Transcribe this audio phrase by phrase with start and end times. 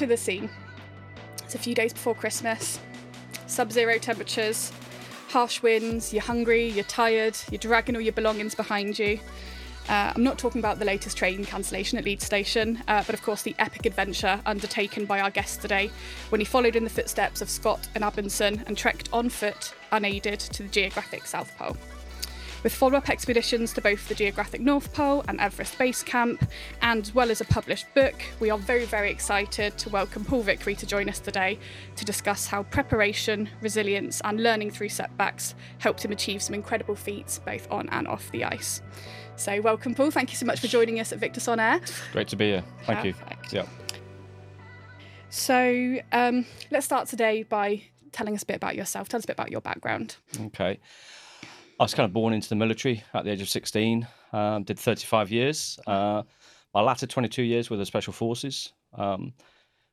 [0.00, 0.48] picture the scene.
[1.44, 2.80] It's a few days before Christmas,
[3.46, 4.72] sub zero temperatures,
[5.28, 9.20] harsh winds, you're hungry, you're tired, you're dragging all your belongings behind you.
[9.90, 13.20] Uh, I'm not talking about the latest train cancellation at Leeds Station, uh, but of
[13.20, 15.90] course the epic adventure undertaken by our guest today
[16.30, 20.40] when he followed in the footsteps of Scott and Amundsen and trekked on foot, unaided,
[20.40, 21.76] to the geographic South Pole.
[22.62, 26.46] With follow up expeditions to both the geographic North Pole and Everest Base Camp,
[26.82, 30.42] and as well as a published book, we are very, very excited to welcome Paul
[30.42, 31.58] Vicary to join us today
[31.96, 37.38] to discuss how preparation, resilience, and learning through setbacks helped him achieve some incredible feats
[37.38, 38.82] both on and off the ice.
[39.36, 40.10] So, welcome, Paul.
[40.10, 41.80] Thank you so much for joining us at VICTVS on Air.
[42.12, 42.64] Great to be here.
[42.84, 43.52] Thank Perfect.
[43.54, 43.60] you.
[43.60, 43.66] Yeah.
[45.30, 49.08] So, um, let's start today by telling us a bit about yourself.
[49.08, 50.16] Tell us a bit about your background.
[50.38, 50.78] Okay.
[51.80, 54.06] I was kind of born into the military at the age of 16.
[54.34, 55.80] Um, did 35 years.
[55.86, 56.24] Uh,
[56.74, 58.74] my latter 22 years with the Special Forces.
[58.92, 59.32] Um,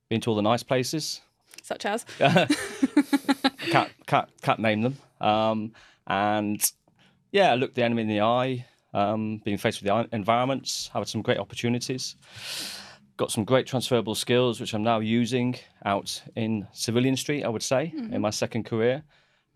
[0.10, 1.22] been to all the nice places.
[1.64, 2.04] Such as?
[2.18, 4.98] can't, can't, can't name them.
[5.22, 5.72] Um,
[6.08, 6.70] and
[7.32, 8.66] yeah, I looked the enemy in the eye.
[8.94, 12.18] Um, being faced with the environments, had some great opportunities.
[13.16, 17.64] Got some great transferable skills, which I'm now using out in civilian street, I would
[17.64, 19.04] say, in my second career.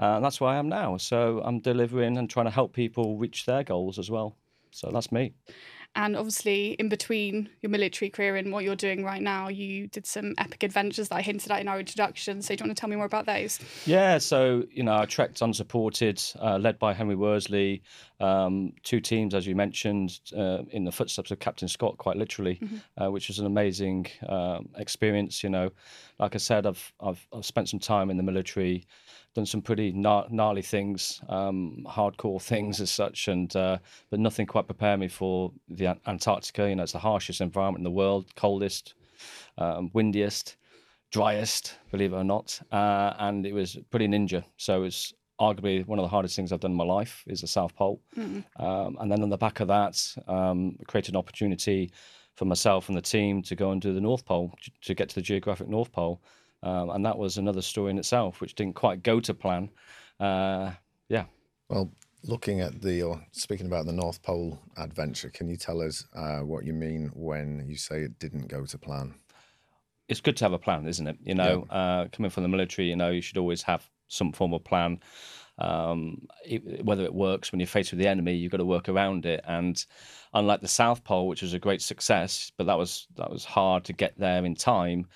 [0.01, 0.97] Uh, and that's where I am now.
[0.97, 4.35] So I'm delivering and trying to help people reach their goals as well.
[4.71, 5.33] So that's me.
[5.93, 10.05] And obviously, in between your military career and what you're doing right now, you did
[10.05, 12.41] some epic adventures that I hinted at in our introduction.
[12.41, 13.59] So, do you want to tell me more about those?
[13.85, 17.83] Yeah, so you know, I trekked unsupported, uh, led by Henry Worsley.
[18.21, 22.61] Um, two teams, as you mentioned, uh, in the footsteps of Captain Scott, quite literally,
[22.97, 25.43] uh, which was an amazing um experience.
[25.43, 25.71] You know,
[26.19, 28.85] like I said, I've, I've I've spent some time in the military,
[29.33, 33.77] done some pretty gnarly things, um, hardcore things as such, and uh,
[34.09, 36.69] but nothing quite prepared me for the Antarctica.
[36.69, 38.93] You know, it's the harshest environment in the world, coldest,
[39.57, 40.57] um, windiest
[41.11, 44.43] driest, believe it or not, uh, and it was pretty ninja.
[44.57, 47.47] So it's arguably one of the hardest things I've done in my life is the
[47.47, 47.99] South Pole.
[48.57, 51.91] Um, and then on the back of that, um, created an opportunity
[52.35, 54.53] for myself and the team to go and do the North Pole
[54.83, 56.21] to get to the geographic North Pole,
[56.63, 59.69] um, and that was another story in itself, which didn't quite go to plan.
[60.19, 60.71] Uh,
[61.09, 61.25] yeah.
[61.69, 61.91] Well,
[62.23, 66.39] looking at the, or speaking about the North Pole adventure, can you tell us uh,
[66.39, 69.15] what you mean when you say it didn't go to plan?
[70.11, 71.17] it's good to have a plan, isn't it?
[71.23, 74.53] You know, uh, coming from the military, you know, you should always have some form
[74.53, 74.99] of plan.
[75.57, 78.89] Um, it, whether it works when you're faced with the enemy, you've got to work
[78.89, 79.39] around it.
[79.45, 79.83] And
[80.33, 83.85] unlike the South Pole, which was a great success, but that was that was hard
[83.85, 85.07] to get there in time,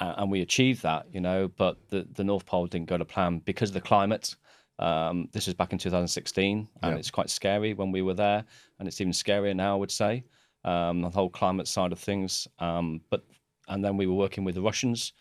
[0.00, 1.48] and we achieved that, you know.
[1.48, 4.34] But the the North Pole didn't go to plan because of the climate.
[4.78, 8.44] Um, this was back in 2016, and it's quite scary when we were there,
[8.78, 10.24] and it's even scarier now, I would say,
[10.64, 12.46] um, the whole climate side of things.
[12.60, 13.24] Um, but
[13.68, 15.12] and then we were working with the Russians,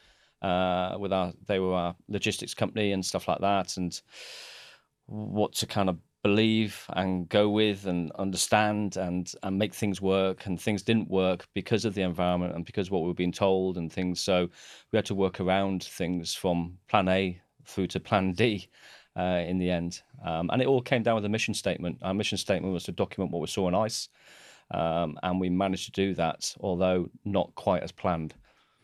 [0.41, 3.99] uh, with our they were our logistics company and stuff like that, and
[5.07, 10.45] what to kind of believe and go with and understand and and make things work
[10.45, 13.77] and things didn't work because of the environment and because what we were being told
[13.77, 14.19] and things.
[14.19, 14.49] So
[14.91, 18.69] we had to work around things from plan a through to plan d
[19.17, 20.01] uh, in the end.
[20.25, 21.99] Um, and it all came down with a mission statement.
[22.01, 24.09] Our mission statement was to document what we saw on ice
[24.71, 28.33] um, and we managed to do that although not quite as planned.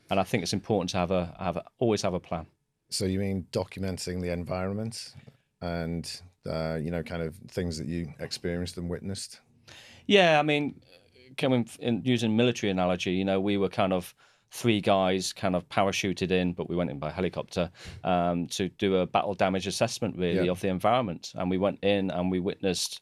[0.10, 2.46] And i think it's important to have a have a, always have a plan.
[2.90, 5.16] So you mean documenting the environment
[5.62, 9.40] and uh, you know, kind of things that you experienced and witnessed?
[10.08, 10.82] Yeah, I mean,
[11.38, 14.14] coming in, using military analogy, you know, we were kind of
[14.52, 17.72] three guys kind of parachuted in, but we went in by helicopter
[18.04, 20.52] um, to do a battle damage assessment, really, Yeah.
[20.52, 21.32] of the environment.
[21.36, 23.02] And we went in and we witnessed.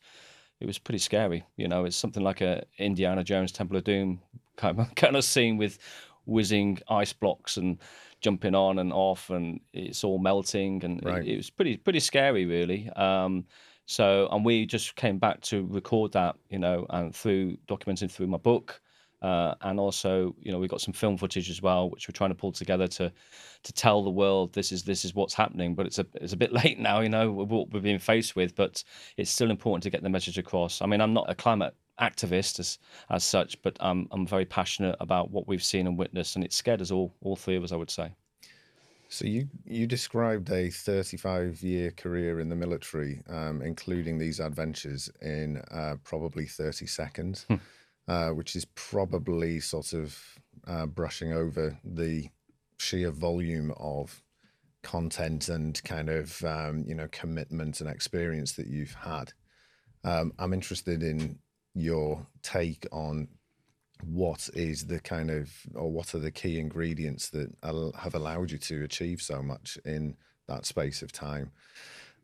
[0.59, 1.85] It was pretty scary, you know.
[1.85, 4.21] It's something like a Indiana Jones Temple of Doom
[4.57, 5.79] kind of kind of scene with
[6.25, 7.79] whizzing ice blocks and
[8.21, 11.27] jumping on and off, and it's all melting, and it- Right.
[11.27, 12.89] it, was pretty pretty scary, really.
[12.91, 13.45] Um,
[13.85, 18.27] so, and we just came back to record that, you know, and through documenting through
[18.27, 18.81] my book,
[19.21, 22.29] uh, and also, you know, we got some film footage as well, which we're trying
[22.31, 23.11] to pull together to
[23.63, 25.75] to tell the world this is this is what's happening.
[25.75, 28.55] But it's a it's a bit late now, you know, what we're being faced with.
[28.55, 28.83] But
[29.17, 30.81] it's still important to get the message across.
[30.81, 32.79] I mean, I'm not a climate activist as
[33.09, 36.51] as such, but I'm I'm very passionate about what we've seen and witnessed, and it
[36.53, 38.15] scared us all, all three of us, I would say.
[39.11, 45.09] So you you described a 35 year career in the military, um, including these adventures,
[45.21, 47.45] in uh, probably 30 seconds,
[48.07, 50.17] uh, which is probably sort of
[50.65, 52.29] uh, brushing over the
[52.79, 54.23] sheer volume of
[54.81, 59.33] content and kind of um, you know commitment and experience that you've had.
[60.05, 61.37] Um, I'm interested in
[61.75, 63.27] your take on
[64.05, 67.49] what is the kind of or what are the key ingredients that
[67.97, 70.15] have allowed you to achieve so much in
[70.47, 71.51] that space of time?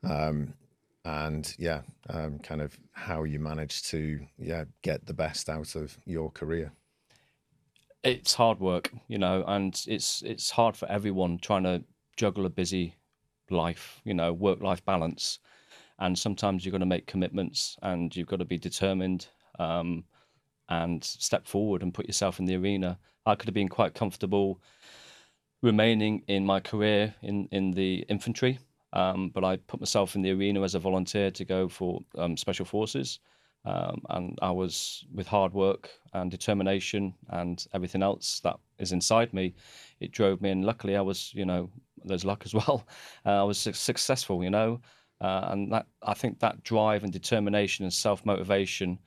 [0.04, 0.54] Um,
[1.08, 5.98] and yeah um, kind of how you managed to yeah get the best out of
[6.06, 6.72] your career.
[8.04, 11.84] It's hard work you know and it's it's hard for everyone trying to
[12.18, 12.96] juggle a busy
[13.50, 15.40] life you know work life balance.
[16.00, 19.28] And sometimes you've got to make commitments and you've got to be determined.
[19.58, 20.04] Um,
[20.70, 22.98] and step forward and put yourself in the arena.
[23.26, 24.62] I could have been quite comfortable
[25.62, 28.60] remaining in my career in, in the infantry,
[28.94, 32.38] um, but I put myself in the arena as a volunteer to go for um,
[32.38, 33.20] special forces.
[33.66, 39.34] Um, and I was with hard work and determination and everything else that is inside
[39.34, 39.56] me.
[40.00, 41.70] It drove me, and luckily, I was, you know,
[42.06, 42.88] there's luck as well.
[43.26, 44.80] Uh, I was successful, you know,
[45.20, 49.00] uh, and that I think that drive and determination and self motivation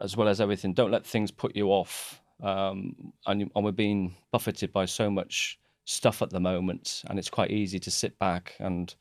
[0.00, 0.72] as well as everything.
[0.72, 2.22] Don't let things put you off.
[2.42, 7.30] Um, and, and we're being buffeted by so much stuff at the moment, and it's
[7.30, 8.94] quite easy to sit back and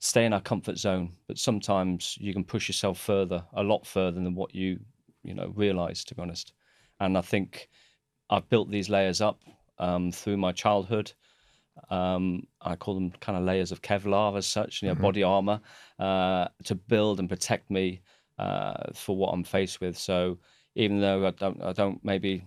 [0.00, 1.12] stay in our comfort zone.
[1.28, 4.80] But sometimes you can push yourself further, a lot further than what you
[5.22, 6.04] you know realize.
[6.04, 6.52] To be honest,
[7.00, 7.68] and I think
[8.28, 9.40] I've built these layers up
[9.78, 11.12] um, through my childhood.
[11.88, 15.02] Um, I call them kind of layers of Kevlar as such, you know, mm-hmm.
[15.02, 15.60] body armor,
[15.98, 18.02] uh, to build and protect me
[18.38, 19.96] uh, for what I'm faced with.
[19.96, 20.38] So
[20.74, 22.46] even though I don't, I don't maybe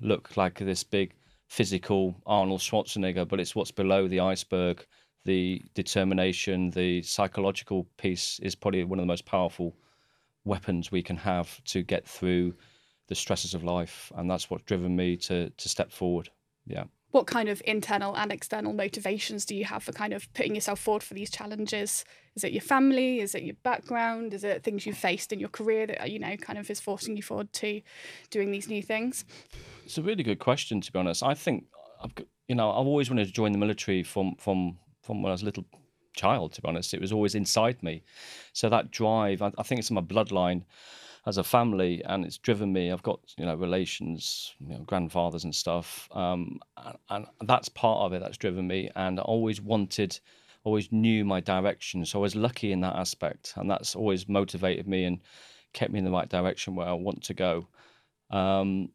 [0.00, 1.14] look like this big
[1.48, 4.84] physical Arnold Schwarzenegger, but it's what's below the iceberg.
[5.24, 9.74] The determination, the psychological piece is probably one of the most powerful
[10.44, 12.54] weapons we can have to get through
[13.06, 16.28] the stresses of life, and that's what's driven me to to step forward.
[16.66, 20.52] Yeah what kind of internal and external motivations do you have for kind of putting
[20.52, 22.04] yourself forward for these challenges?
[22.34, 23.20] Is it your family?
[23.20, 24.34] Is it your background?
[24.34, 27.16] Is it things you've faced in your career that you know kind of is forcing
[27.16, 27.80] you forward to
[28.30, 29.24] doing these new things?
[29.84, 31.22] It's a really good question, to be honest.
[31.22, 31.66] I think
[32.02, 32.10] I've
[32.48, 35.42] you know I've always wanted to join the military from from from when I was
[35.42, 35.66] a little
[36.16, 36.52] child.
[36.54, 38.02] To be honest, it was always inside me.
[38.54, 40.64] So that drive, I, I think it's in my bloodline
[41.26, 42.92] as a family, and it's driven me.
[42.92, 46.60] I've got you know relations, you know, grandfathers and stuff, um,
[47.10, 48.90] and, and that's part of it that's driven me.
[48.94, 50.18] And I always wanted,
[50.64, 54.86] always knew my direction, so I was lucky in that aspect, and that's always motivated
[54.86, 55.20] me and
[55.72, 57.68] kept me in the right direction where I want to go.
[58.30, 58.90] Um,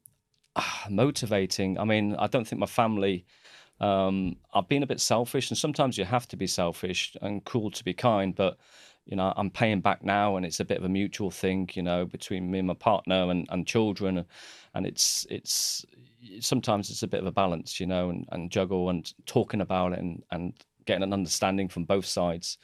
[0.89, 1.79] motivating.
[1.79, 3.25] I mean, I don't think my family.
[3.81, 7.71] Um, I've been a bit selfish, and sometimes you have to be selfish and cruel
[7.71, 8.57] to be kind, but
[9.05, 11.81] you know, I'm paying back now, and it's a bit of a mutual thing, you
[11.81, 14.25] know, between me and my partner and, and children,
[14.73, 15.85] and it's it's
[16.41, 19.93] sometimes it's a bit of a balance, you know, and, and juggle and talking about
[19.93, 20.53] it and and
[20.85, 22.57] getting an understanding from both sides.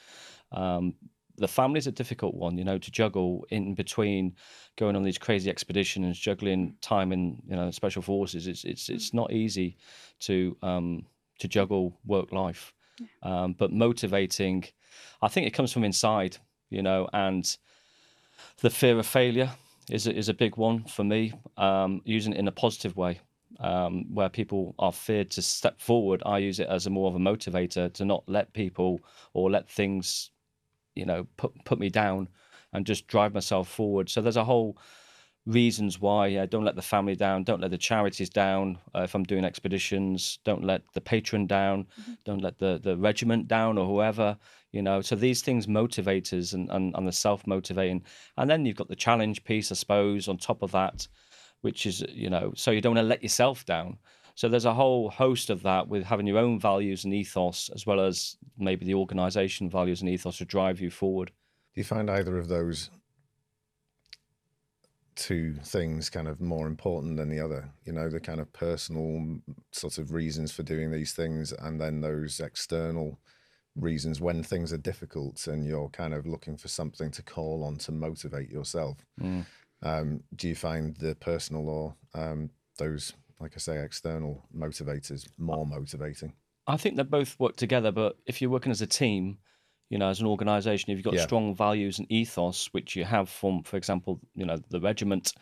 [0.51, 0.93] Um,
[1.37, 4.35] the family's a difficult one, you know, to juggle in between
[4.77, 8.47] going on these crazy expeditions, juggling time in you know special forces.
[8.47, 9.77] It's it's it's not easy
[10.21, 11.05] to um,
[11.39, 12.73] to juggle work life,
[13.23, 14.63] um, but motivating
[15.21, 16.37] I think it comes from inside,
[16.69, 17.57] you know, and
[18.61, 19.51] the fear of failure
[19.89, 21.33] is a, is a big one for me.
[21.57, 23.19] Um, using it in a positive way,
[23.59, 27.15] um, where people are feared to step forward, I use it as a more of
[27.15, 28.99] a motivator to not let people
[29.33, 30.31] or let things,
[30.95, 32.27] you know, put put me down,
[32.73, 34.09] and just drive myself forward.
[34.09, 34.77] So there's a whole
[35.45, 39.13] reasons why yeah, don't let the family down don't let the charities down uh, if
[39.13, 42.13] i'm doing expeditions don't let the patron down mm-hmm.
[42.23, 44.35] don't let the the regiment down or whoever
[44.71, 48.03] you know so these things motivate us and, and, and the self-motivating.
[48.37, 51.07] And then you've got the challenge piece i suppose on top of that
[51.61, 53.97] which is you know so you don't want to let yourself down.
[54.35, 57.85] So there's a whole host of that with having your own values and ethos as
[57.85, 61.31] well as maybe the organization values and ethos to drive you forward.
[61.73, 62.89] Do you find either of those
[65.15, 69.39] two things kind of more important than the other you know the kind of personal
[69.71, 73.17] sort of reasons for doing these things and then those external
[73.77, 77.77] reasons when things are difficult and you're kind of looking for something to call on
[77.77, 79.45] to motivate yourself mm.
[79.83, 85.65] um, do you find the personal or um, those like i say external motivators more
[85.65, 86.33] motivating
[86.67, 89.37] i think they both work together but if you're working as a team
[89.89, 91.23] you know, as an organisation, if you've got yeah.
[91.23, 95.33] strong values and ethos, which you have from, for example, you know, the regiment,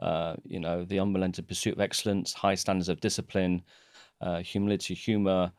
[0.00, 3.62] uh, you know, the unrelenting pursuit of excellence, high standards of discipline,
[4.20, 5.50] uh, humility, humour,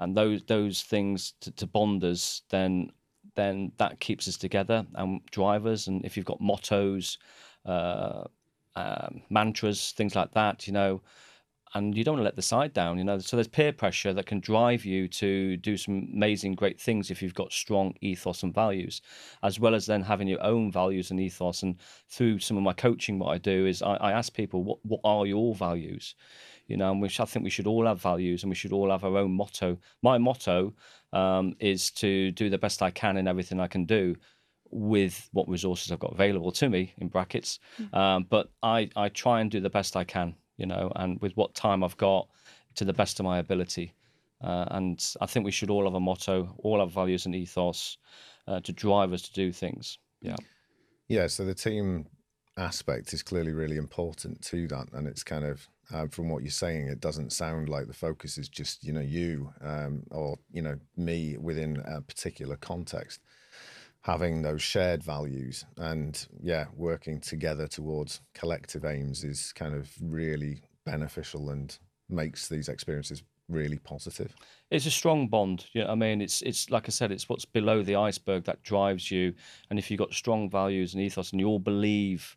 [0.00, 2.90] and those those things to, to bond us, then
[3.34, 5.88] then that keeps us together and drivers.
[5.88, 7.18] And if you've got mottos,
[7.64, 8.24] uh,
[8.74, 11.02] um, mantras, things like that, you know,
[11.74, 13.18] and you don't want to let the side down, you know.
[13.18, 17.20] So there's peer pressure that can drive you to do some amazing, great things if
[17.20, 19.02] you've got strong ethos and values,
[19.42, 21.62] as well as then having your own values and ethos.
[21.62, 21.76] And
[22.08, 25.00] through some of my coaching, what I do is I, I ask people, what what
[25.04, 26.14] are your values?
[26.66, 28.90] You know, and which I think we should all have values and we should all
[28.90, 29.78] have our own motto.
[30.02, 30.74] My motto
[31.12, 34.16] um, is to do the best I can in everything I can do
[34.70, 37.60] with what resources I've got available to me in brackets.
[37.80, 37.96] Mm-hmm.
[37.96, 41.36] Um, but I, I try and do the best I can you know, and with
[41.36, 42.28] what time I've got
[42.76, 43.92] to the best of my ability.
[44.42, 47.96] Uh, and I think we should all have a motto, all have values and ethos
[48.46, 49.98] uh, to drive us to do things.
[50.20, 50.36] Yeah.
[51.08, 51.26] Yeah.
[51.26, 52.06] So the team
[52.56, 54.88] aspect is clearly really important to that.
[54.92, 58.38] And it's kind of, uh, from what you're saying, it doesn't sound like the focus
[58.38, 63.20] is just, you know, you um, or, you know, me within a particular context
[64.06, 70.62] having those shared values and yeah working together towards collective aims is kind of really
[70.84, 74.32] beneficial and makes these experiences really positive.
[74.70, 76.20] It's a strong bond yeah i mean?
[76.20, 79.34] It's it's like i said it's what's below the iceberg that drives you.
[79.70, 82.36] And if you've got strong values and ethos and you all believe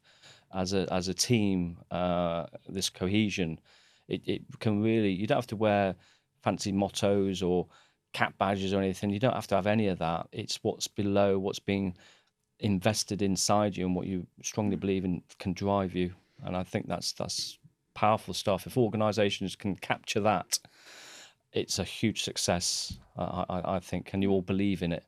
[0.56, 3.60] as a as a team uh, this cohesion
[4.08, 5.96] it, it can really you don't have to wear
[6.42, 7.68] fancy mottos or
[8.14, 9.10] cap badges or anything.
[9.10, 10.28] You don't have to have any of that.
[10.32, 11.96] It's what's below, what's being
[12.60, 14.82] invested inside you, and what you strongly mm.
[14.82, 16.14] believe in can drive you.
[16.44, 17.58] And I think that's that's
[17.94, 18.66] powerful stuff.
[18.66, 20.60] If organisations can capture that,
[21.54, 22.98] it's a huge success.
[23.18, 25.04] I, I, I think, and you all believe in it.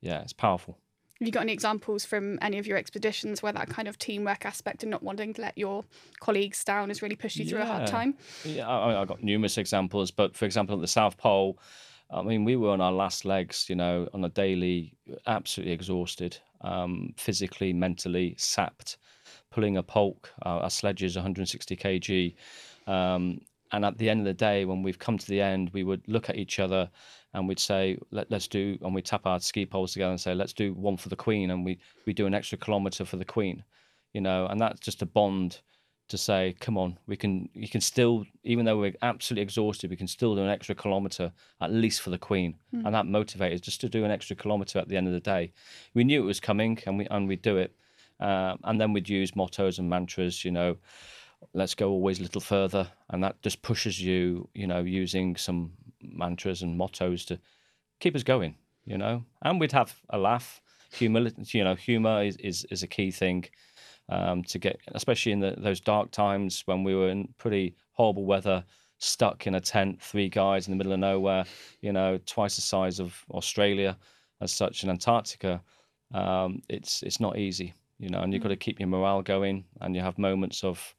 [0.00, 0.78] Yeah, it's powerful.
[1.20, 4.44] Have you got any examples from any of your expeditions where that kind of teamwork
[4.44, 5.84] aspect and not wanting to let your
[6.18, 8.14] colleagues down has really pushed you through a hard time?
[8.44, 11.56] Yeah, I, I got numerous examples, but for example, at the South Pole,
[12.14, 14.94] I mean, we were on our last legs, you know, on a daily,
[15.26, 18.98] absolutely exhausted, um, physically, mentally sapped,
[19.50, 20.30] pulling a pulk.
[20.46, 22.34] Uh, our sledge is 160 kg.
[22.86, 23.40] Um,
[23.72, 26.06] and at the end of the day, when we've come to the end, we would
[26.06, 26.88] look at each other
[27.32, 30.34] and we'd say, Let, us do, and we'd tap our ski poles together and say,
[30.34, 31.50] let's do one for the Queen.
[31.50, 33.64] And we, we do an extra kilometre for the Queen,
[34.12, 35.60] you know, and that's just a bond
[36.08, 39.96] to say, come on, we can you can still, even though we're absolutely exhausted, we
[39.96, 42.84] can still do an extra kilometre at least for the Queen, mm.
[42.84, 45.52] and that motivated just to do an extra kilometre at the end of the day.
[45.94, 47.74] We knew it was coming, and we and we'd do it,
[48.20, 50.76] um, and then we'd use mottos and mantras, you know.
[51.52, 55.72] Let's go always a little further, and that just pushes you, you know, using some
[56.02, 57.38] mantras and mottos to
[58.00, 59.24] keep us going, you know.
[59.42, 60.60] And we'd have a laugh.
[60.92, 63.46] Humility, you know, humor is, is, is a key thing
[64.08, 68.24] um, to get, especially in the, those dark times when we were in pretty horrible
[68.24, 68.64] weather,
[68.98, 71.44] stuck in a tent, three guys in the middle of nowhere,
[71.80, 73.96] you know, twice the size of Australia
[74.40, 75.62] as such in Antarctica.
[76.12, 78.60] Um, it's it's not easy, you know, and you've got to mm.
[78.60, 80.94] keep your morale going, and you have moments of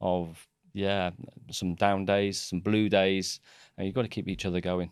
[0.00, 1.10] of yeah,
[1.50, 3.40] some down days, some blue days,
[3.76, 4.90] and you've got to keep each other going.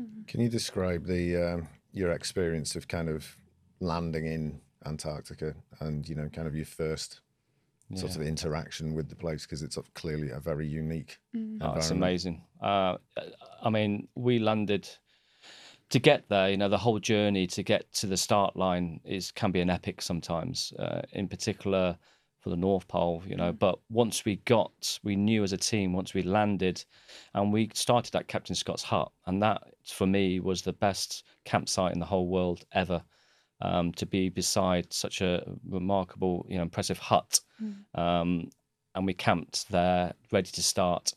[0.00, 0.22] Mm-hmm.
[0.26, 3.36] Can you describe the um, your experience of kind of
[3.80, 7.20] landing in Antarctica and you know kind of your first
[7.90, 7.98] yeah.
[7.98, 11.18] sort of interaction with the place because it's clearly a very unique.
[11.34, 11.58] Mm.
[11.60, 12.42] Oh, it's amazing.
[12.60, 12.96] Uh,
[13.62, 14.88] I mean, we landed
[15.90, 16.50] to get there.
[16.50, 19.70] You know, the whole journey to get to the start line is can be an
[19.70, 20.72] epic sometimes.
[20.78, 21.96] Uh, in particular
[22.40, 23.52] for the North Pole, you know.
[23.52, 23.58] Mm.
[23.58, 26.84] But once we got, we knew as a team once we landed,
[27.34, 31.92] and we started at Captain Scott's hut, and that for me was the best campsite
[31.92, 33.02] in the whole world ever
[33.60, 37.40] um, to be beside such a remarkable, you know, impressive hut.
[37.62, 38.00] Mm.
[38.00, 38.50] Um,
[38.94, 41.12] and we camped there, ready to start.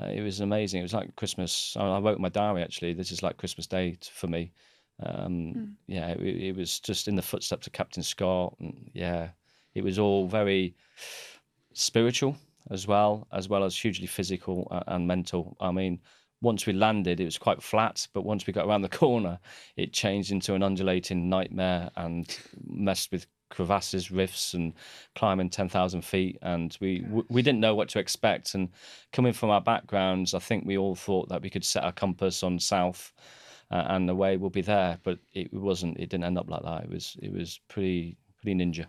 [0.00, 0.80] Uh, it was amazing.
[0.80, 1.76] It was like Christmas.
[1.78, 2.94] I wrote my diary actually.
[2.94, 4.52] This is like Christmas Day for me.
[5.02, 5.72] Um, mm.
[5.86, 8.54] Yeah, it, it, was just in the footsteps of Captain Scott.
[8.60, 9.28] And yeah,
[9.74, 10.74] it was all very
[11.72, 12.36] spiritual
[12.70, 15.56] as well, as well as hugely physical uh, and mental.
[15.60, 16.00] I mean,
[16.42, 19.38] once we landed, it was quite flat, but once we got around the corner,
[19.76, 24.72] it changed into an undulating nightmare and messed with crevasses, rifts, and
[25.14, 26.38] climbing ten thousand feet.
[26.42, 28.54] And we we didn't know what to expect.
[28.54, 28.70] And
[29.12, 32.42] coming from our backgrounds, I think we all thought that we could set our compass
[32.42, 33.12] on south,
[33.70, 34.98] uh, and the way will be there.
[35.02, 35.98] But it wasn't.
[35.98, 36.84] It didn't end up like that.
[36.84, 38.86] It was it was pretty pretty ninja.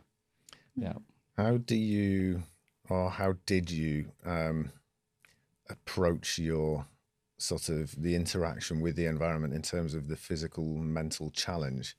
[0.76, 0.94] Yeah.
[1.38, 2.44] How do you,
[2.90, 4.72] or how did you um,
[5.70, 6.86] approach your
[7.42, 11.96] sort of the interaction with the environment in terms of the physical mental challenge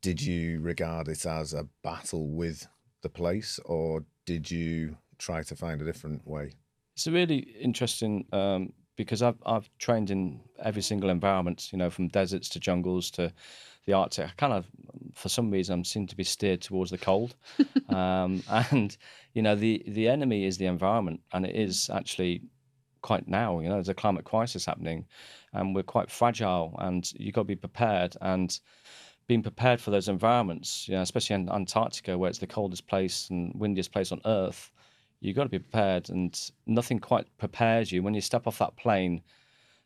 [0.00, 2.66] did you regard it as a battle with
[3.02, 6.52] the place or did you try to find a different way
[6.94, 11.90] it's a really interesting um, because I've, I've trained in every single environment you know
[11.90, 13.32] from deserts to jungles to
[13.86, 14.26] the Arctic.
[14.26, 14.66] I kind of,
[15.14, 17.34] for some reason, I'm seem to be steered towards the cold,
[17.88, 18.96] um, and
[19.34, 22.42] you know the the enemy is the environment, and it is actually
[23.02, 23.60] quite now.
[23.60, 25.06] You know, there's a climate crisis happening,
[25.52, 28.58] and we're quite fragile, and you've got to be prepared and
[29.26, 30.88] being prepared for those environments.
[30.88, 34.70] You know, especially in Antarctica, where it's the coldest place and windiest place on Earth.
[35.20, 38.76] You've got to be prepared, and nothing quite prepares you when you step off that
[38.76, 39.22] plane.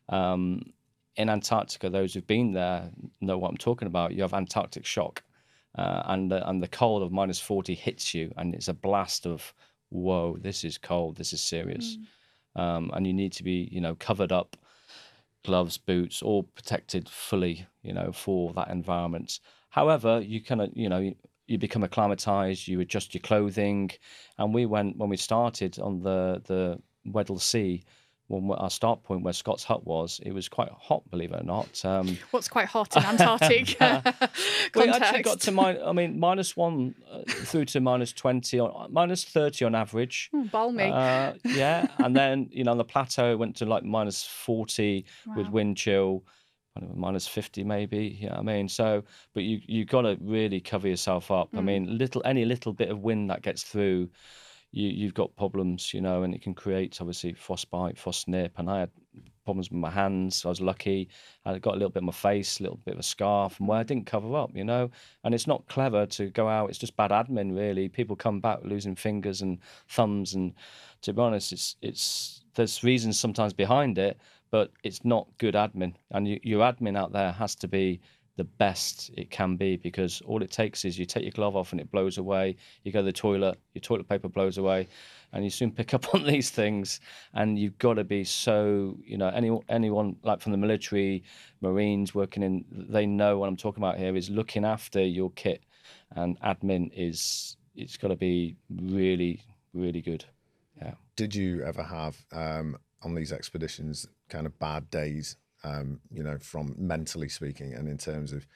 [0.09, 0.73] Um,
[1.17, 4.13] in Antarctica, those who've been there know what I'm talking about.
[4.13, 5.23] You have Antarctic shock,
[5.77, 9.25] uh, and the, and the cold of minus 40 hits you, and it's a blast
[9.25, 9.53] of
[9.89, 12.05] whoa, this is cold, this is serious, mm.
[12.57, 14.57] Um, and you need to be you know covered up,
[15.45, 19.39] gloves, boots, all protected fully, you know, for that environment.
[19.69, 21.13] However, you of you know
[21.47, 23.91] you become acclimatized, you adjust your clothing,
[24.37, 27.83] and we went when we started on the the Weddell Sea
[28.29, 31.45] well, our start point where Scott's hut was, it was quite hot, believe it or
[31.45, 31.83] not.
[31.85, 33.77] Um, What's quite hot in Antarctic?
[34.75, 38.87] we actually got to min- I mean minus one uh, through to minus twenty or
[38.89, 40.29] minus thirty on average.
[40.33, 40.91] Oh, balmy.
[40.91, 45.05] Uh, yeah, and then you know on the plateau it went to like minus forty
[45.25, 45.35] wow.
[45.37, 46.23] with wind chill.
[46.93, 49.03] Minus 50 maybe yeah i mean so
[49.33, 51.57] but you you've got to really cover yourself up mm.
[51.57, 54.07] i mean little any little bit of wind that gets through
[54.71, 58.53] you, you've got problems, you know, and it can create obviously frostbite, frost nip.
[58.57, 58.91] And I had
[59.45, 60.45] problems with my hands.
[60.45, 61.09] I was lucky.
[61.45, 63.67] I got a little bit of my face, a little bit of a scarf, and
[63.67, 64.89] where I didn't cover up, you know.
[65.23, 66.69] And it's not clever to go out.
[66.69, 67.87] It's just bad admin, really.
[67.87, 70.53] People come back losing fingers and thumbs, and
[71.01, 74.17] to be honest, it's it's there's reasons sometimes behind it,
[74.51, 75.93] but it's not good admin.
[76.11, 78.01] And you, your admin out there has to be
[78.37, 81.71] the best it can be because all it takes is you take your glove off
[81.71, 82.55] and it blows away.
[82.83, 84.87] You go to the toilet, your toilet paper blows away,
[85.33, 86.99] and you soon pick up on these things.
[87.33, 91.23] And you've got to be so, you know, any, anyone like from the military,
[91.61, 95.63] Marines working in, they know what I'm talking about here is looking after your kit,
[96.15, 99.41] and admin is it's got to be really,
[99.73, 100.25] really good.
[100.79, 100.93] Yeah.
[101.15, 106.37] Did you ever have um, on these expeditions kind of bad days um, you know,
[106.39, 108.47] from mentally speaking, and in terms of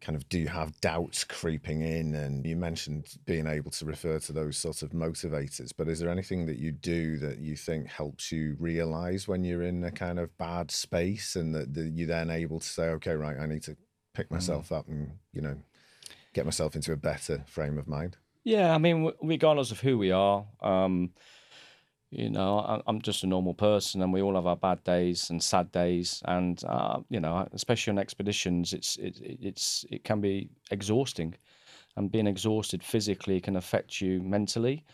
[0.00, 2.14] kind of do you have doubts creeping in?
[2.14, 6.10] And you mentioned being able to refer to those sort of motivators, but is there
[6.10, 10.18] anything that you do that you think helps you realize when you're in a kind
[10.18, 13.62] of bad space and that, that you're then able to say, okay, right, I need
[13.62, 13.76] to
[14.12, 14.32] pick mm.
[14.32, 14.78] myself mm.
[14.78, 15.56] up and, you know,
[16.34, 18.16] get myself into a better frame of mind?
[18.44, 21.10] Yeah, I mean, regardless of who we are, um,
[22.12, 25.42] you know, I'm just a normal person, and we all have our bad days and
[25.42, 30.50] sad days, and uh, you know, especially on expeditions, it's it, it's it can be
[30.70, 31.34] exhausting,
[31.96, 34.84] and being exhausted physically can affect you mentally.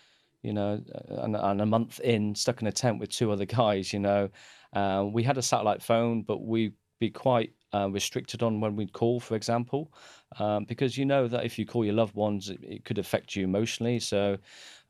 [0.42, 3.44] You know, uh, and, and a month in, stuck in a tent with two other
[3.44, 4.30] guys, you know,
[4.72, 8.92] uh, we had a satellite phone, but we'd be quite uh, restricted on when we'd
[8.92, 9.92] call, for example,
[10.38, 13.34] um, because you know that if you call your loved ones, it, it could affect
[13.34, 13.98] you emotionally.
[13.98, 14.38] So,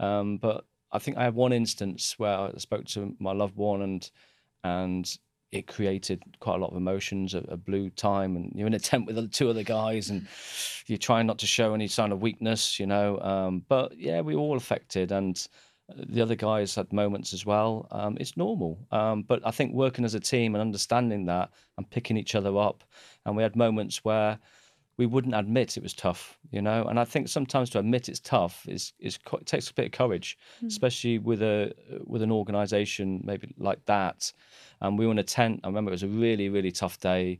[0.01, 3.83] um, but I think I have one instance where I spoke to my loved one
[3.83, 4.11] and
[4.65, 5.19] and
[5.51, 8.79] it created quite a lot of emotions, a, a blue time, and you're in a
[8.79, 10.27] tent with two other guys, and
[10.87, 13.19] you're trying not to show any sign of weakness, you know.
[13.21, 15.47] Um, but yeah, we were all affected, and
[15.97, 17.89] the other guys had moments as well.
[17.91, 21.89] Um, it's normal, um, but I think working as a team and understanding that and
[21.89, 22.85] picking each other up,
[23.25, 24.39] and we had moments where
[24.99, 26.85] we wouldn't admit it was tough, you know.
[26.85, 29.93] And I think sometimes to admit it's tough is is it takes a bit of
[29.93, 30.67] courage, mm.
[30.67, 31.73] especially with a
[32.05, 34.33] with an organisation maybe like that.
[34.81, 35.61] And we were in a tent.
[35.63, 37.39] I remember it was a really really tough day.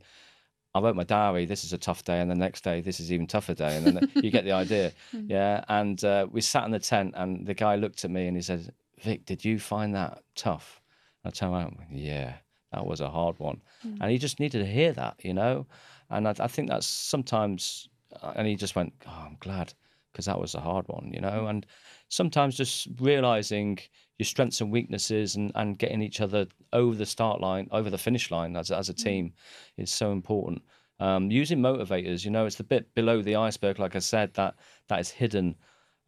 [0.73, 1.45] I wrote my diary.
[1.45, 3.85] This is a tough day, and the next day, this is even tougher day, and
[3.85, 5.25] then you get the idea, mm.
[5.27, 5.65] yeah.
[5.67, 8.41] And uh, we sat in the tent, and the guy looked at me and he
[8.41, 10.81] said, "Vic, did you find that tough?"
[11.25, 12.35] I turned around, yeah,
[12.71, 13.97] that was a hard one, mm.
[13.99, 15.65] and he just needed to hear that, you know.
[16.09, 17.89] And I, I think that's sometimes,
[18.21, 19.73] uh, and he just went, oh, I'm glad
[20.11, 21.47] because that was a hard one, you know.
[21.47, 21.65] And
[22.09, 23.79] sometimes just realizing
[24.17, 27.97] your strengths and weaknesses and, and getting each other over the start line, over the
[27.97, 29.03] finish line as, as a mm.
[29.03, 29.33] team
[29.77, 30.61] is so important.
[30.99, 34.55] Um, using motivators, you know, it's the bit below the iceberg, like I said, that
[34.89, 35.55] that is hidden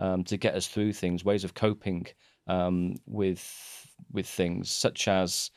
[0.02, 2.08] um, to get us through things, ways of coping
[2.48, 5.52] um, with with things, such as,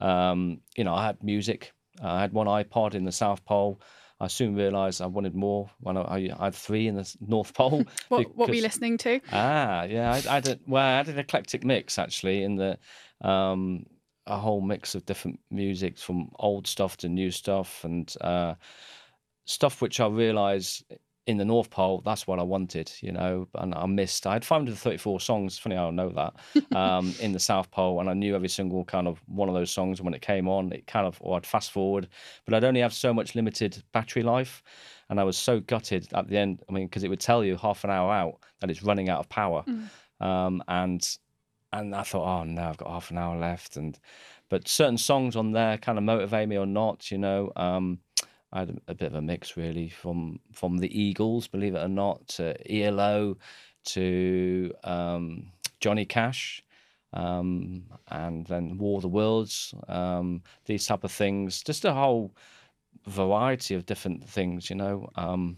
[0.00, 1.72] um, you know, I had music
[2.02, 3.80] I had one iPod in the South Pole.
[4.20, 7.84] I soon realised I wanted more when I, I, had three in the North Pole.
[8.08, 9.20] what, because, what were you listening to?
[9.32, 12.78] Ah, yeah, I, I had a, well, I had an eclectic mix actually in the
[13.22, 13.86] um,
[14.26, 18.54] a whole mix of different music from old stuff to new stuff and uh,
[19.46, 20.84] stuff which I realised
[21.26, 24.26] in the North Pole, that's what I wanted, you know, and I missed.
[24.26, 25.58] I had 534 songs.
[25.58, 26.34] Funny, I don't know that
[26.76, 29.70] um, in the South Pole, and I knew every single kind of one of those
[29.70, 29.98] songs.
[29.98, 32.08] And when it came on, it kind of, or I'd fast forward,
[32.44, 34.62] but I'd only have so much limited battery life,
[35.08, 36.62] and I was so gutted at the end.
[36.68, 39.20] I mean, because it would tell you half an hour out that it's running out
[39.20, 39.88] of power, mm.
[40.24, 41.06] um, and
[41.72, 43.98] and I thought, oh no, I've got half an hour left, and
[44.48, 47.52] but certain songs on there kind of motivate me or not, you know.
[47.56, 48.00] Um,
[48.52, 51.84] I had a, a, bit of a mix really from from the Eagles, believe it
[51.84, 53.36] or not, to ELO,
[53.86, 56.62] to um, Johnny Cash,
[57.12, 59.74] um, and then War of the Worlds.
[59.88, 62.34] Um, these type of things, just a whole
[63.06, 65.08] variety of different things, you know.
[65.16, 65.56] Um,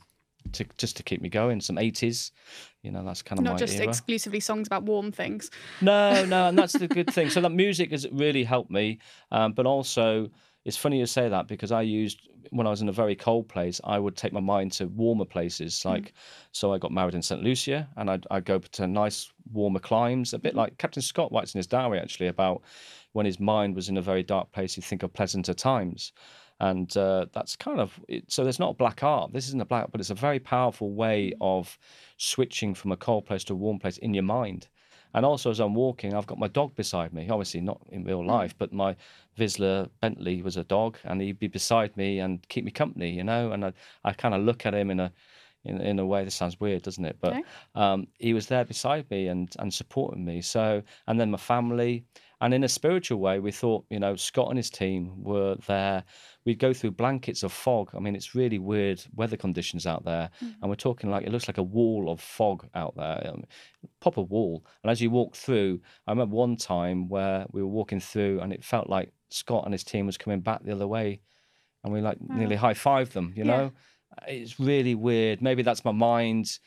[0.52, 2.32] to just to keep me going, some eighties,
[2.82, 3.88] you know, that's kind of not just era.
[3.88, 5.50] exclusively songs about warm things.
[5.80, 7.30] No, no, and that's the good thing.
[7.30, 8.98] So that music has really helped me,
[9.30, 10.30] um, but also
[10.64, 13.48] it's funny you say that because I used when I was in a very cold
[13.48, 15.74] place, I would take my mind to warmer places.
[15.74, 15.84] Mm.
[15.84, 16.12] Like, mm.
[16.52, 17.42] so I got married in St.
[17.42, 20.32] Lucia, and I'd, I'd go to nice warmer climes.
[20.32, 22.62] A bit like Captain Scott writes in his diary actually about
[23.12, 26.12] when his mind was in a very dark place, he'd think of pleasanter times.
[26.60, 28.44] And uh, that's kind of it, so.
[28.44, 29.32] There's not a black art.
[29.32, 31.36] This isn't a black, but it's a very powerful way mm.
[31.40, 31.76] of
[32.18, 34.68] switching from a cold place to a warm place in your mind.
[35.14, 37.28] And also, as I'm walking, I've got my dog beside me.
[37.28, 38.96] Obviously, not in real life, but my
[39.38, 43.24] Vizsla Bentley was a dog, and he'd be beside me and keep me company, you
[43.24, 43.52] know.
[43.52, 43.72] And I,
[44.04, 45.12] I kind of look at him in a,
[45.64, 47.16] in, in a way that sounds weird, doesn't it?
[47.20, 47.42] But okay.
[47.74, 50.40] um, he was there beside me and and supporting me.
[50.40, 52.04] So, and then my family,
[52.42, 56.02] and in a spiritual way, we thought, you know, Scott and his team were there.
[56.44, 57.90] We'd go through blankets of fog.
[57.94, 60.28] I mean, it's really weird weather conditions out there.
[60.42, 60.54] Mm.
[60.60, 63.44] And we're talking like, it looks like a wall of fog out there, um,
[64.00, 64.66] proper wall.
[64.82, 68.52] And as you walk through, I remember one time where we were walking through and
[68.52, 71.20] it felt like Scott and his team was coming back the other way.
[71.84, 72.36] And we like wow.
[72.36, 73.70] nearly high fived them, you know?
[74.26, 75.42] It's really weird.
[75.42, 76.58] Maybe that's my mind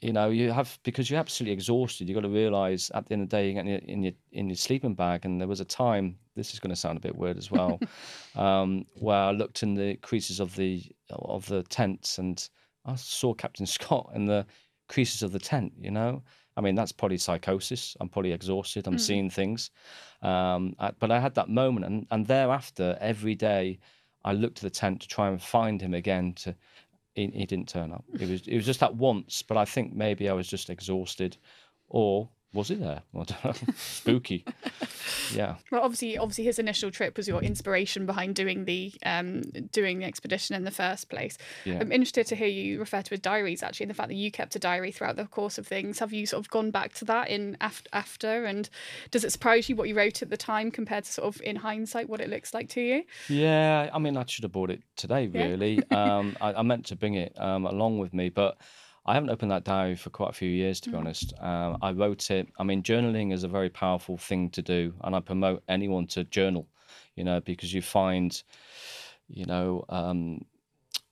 [0.00, 3.22] you know you have because you're absolutely exhausted you've got to realize at the end
[3.22, 5.60] of the day you're in your, in your in your sleeping bag and there was
[5.60, 7.80] a time this is going to sound a bit weird as well
[8.36, 12.48] um, where i looked in the creases of the of the tents and
[12.84, 14.44] i saw captain scott in the
[14.88, 16.22] creases of the tent you know?
[16.58, 17.96] I mean that's probably psychosis.
[18.00, 18.86] I'm probably exhausted.
[18.86, 19.00] I'm mm.
[19.00, 19.70] seeing things.
[20.22, 23.78] Um, I, but i had that moment and, and thereafter every day
[24.24, 26.54] i looked to the tent to try and find him again to
[27.16, 28.04] he, he didn't turn up.
[28.20, 31.36] It was it was just that once, but I think maybe I was just exhausted,
[31.88, 33.02] or was he there?
[33.14, 33.74] I don't know.
[33.76, 34.44] Spooky.
[35.32, 35.56] yeah.
[35.70, 40.06] Well, obviously, obviously, his initial trip was your inspiration behind doing the um, doing the
[40.06, 41.38] expedition in the first place.
[41.64, 41.78] Yeah.
[41.80, 44.30] I'm interested to hear you refer to his diaries actually, and the fact that you
[44.30, 45.98] kept a diary throughout the course of things.
[45.98, 48.68] Have you sort of gone back to that in after, after and
[49.10, 51.56] does it surprise you what you wrote at the time compared to sort of in
[51.56, 53.04] hindsight what it looks like to you?
[53.28, 55.26] Yeah, I mean, I should have bought it today.
[55.26, 56.16] Really, yeah.
[56.18, 58.58] um, I, I, meant to bring it um, along with me, but.
[59.06, 61.00] I haven't opened that diary for quite a few years, to be mm.
[61.00, 61.32] honest.
[61.40, 62.48] Um, I wrote it.
[62.58, 66.24] I mean, journaling is a very powerful thing to do, and I promote anyone to
[66.24, 66.66] journal.
[67.14, 68.42] You know, because you find,
[69.28, 70.44] you know, um,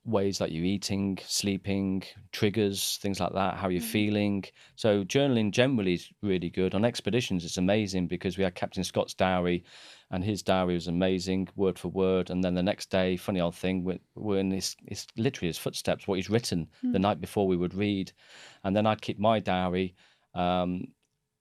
[0.05, 3.85] ways that you're eating, sleeping, triggers, things like that, how you're mm.
[3.85, 4.45] feeling.
[4.77, 6.75] So journaling generally is really good.
[6.75, 9.65] On expeditions, it's amazing because we had Captain Scott's diary,
[10.15, 12.31] and his diary was amazing, word for word.
[12.31, 15.59] And then the next day, funny old thing, we're, we're in his, his literally his
[15.59, 16.93] footsteps, what he's written mm.
[16.93, 18.13] the night before we would read,
[18.63, 19.97] and then I'd keep my diary.
[20.33, 20.93] Um,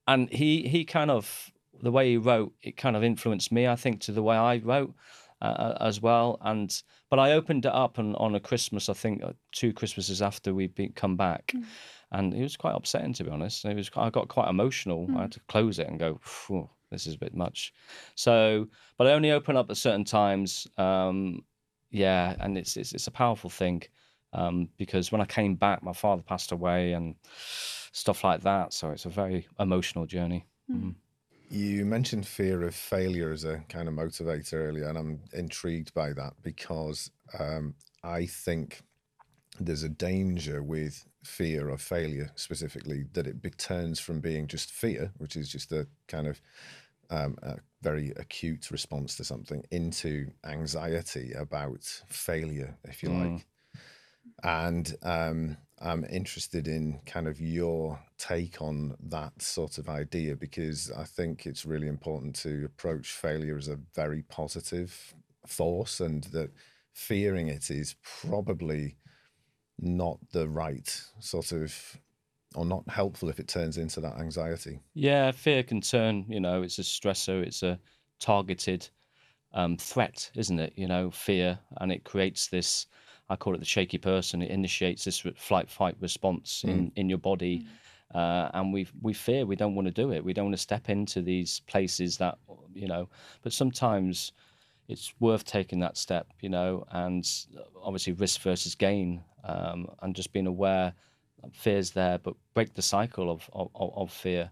[0.07, 1.51] and he he kind of
[1.83, 4.57] the way he wrote, it kind of influenced me, I think, to the way I
[4.57, 4.95] wrote.
[5.41, 6.37] Uh, uh, as well.
[6.39, 10.21] And but I opened it up on, on a Christmas, I think uh, two Christmases
[10.21, 11.65] after we'd been, come back, mm.
[12.13, 13.65] and it was quite upsetting to be honest.
[13.65, 15.05] It was I got quite emotional.
[15.05, 15.17] Mm.
[15.17, 16.21] I had to close it and go,
[16.93, 17.73] this is a bit much.
[18.15, 20.67] So, but I only open up at certain times.
[20.77, 21.43] Um,
[21.89, 23.83] yeah, and it's, it's it's a powerful thing
[24.33, 27.15] um, because when I came back, my father passed away and
[27.91, 28.73] stuff like that.
[28.73, 30.45] So it's a very emotional journey.
[30.71, 30.81] Mm.
[30.81, 30.95] Mm.
[31.49, 36.13] You mentioned fear of failure as a kind of motivator earlier, and I'm intrigued by
[36.13, 38.81] that because um, I think
[39.59, 45.11] there's a danger with fear of failure specifically that it turns from being just fear,
[45.17, 46.41] which is just a kind of
[47.09, 53.33] um, a very acute response to something, into anxiety about failure, if you mm.
[53.33, 53.45] like.
[54.43, 60.91] And um, I'm interested in kind of your take on that sort of idea because
[60.91, 65.13] I think it's really important to approach failure as a very positive
[65.45, 66.51] force and that
[66.93, 68.95] fearing it is probably
[69.79, 71.99] not the right sort of
[72.55, 74.79] or not helpful if it turns into that anxiety.
[74.93, 77.79] Yeah, fear can turn, you know, it's a stressor, it's a
[78.19, 78.87] targeted
[79.53, 80.73] um, threat, isn't it?
[80.75, 82.87] You know, fear, and it creates this
[83.29, 84.41] I call it the shaky person.
[84.41, 87.65] It initiates this flight fight response in, in your body.
[88.13, 90.23] Uh, and we we fear we don't want to do it.
[90.23, 92.37] We don't want to step into these places that
[92.73, 93.09] you know.
[93.41, 94.33] But sometimes
[94.87, 97.27] it's worth taking that step, you know, and
[97.81, 100.93] obviously risk versus gain, um, and just being aware
[101.51, 104.49] fear's there, but break the cycle of of, of fear.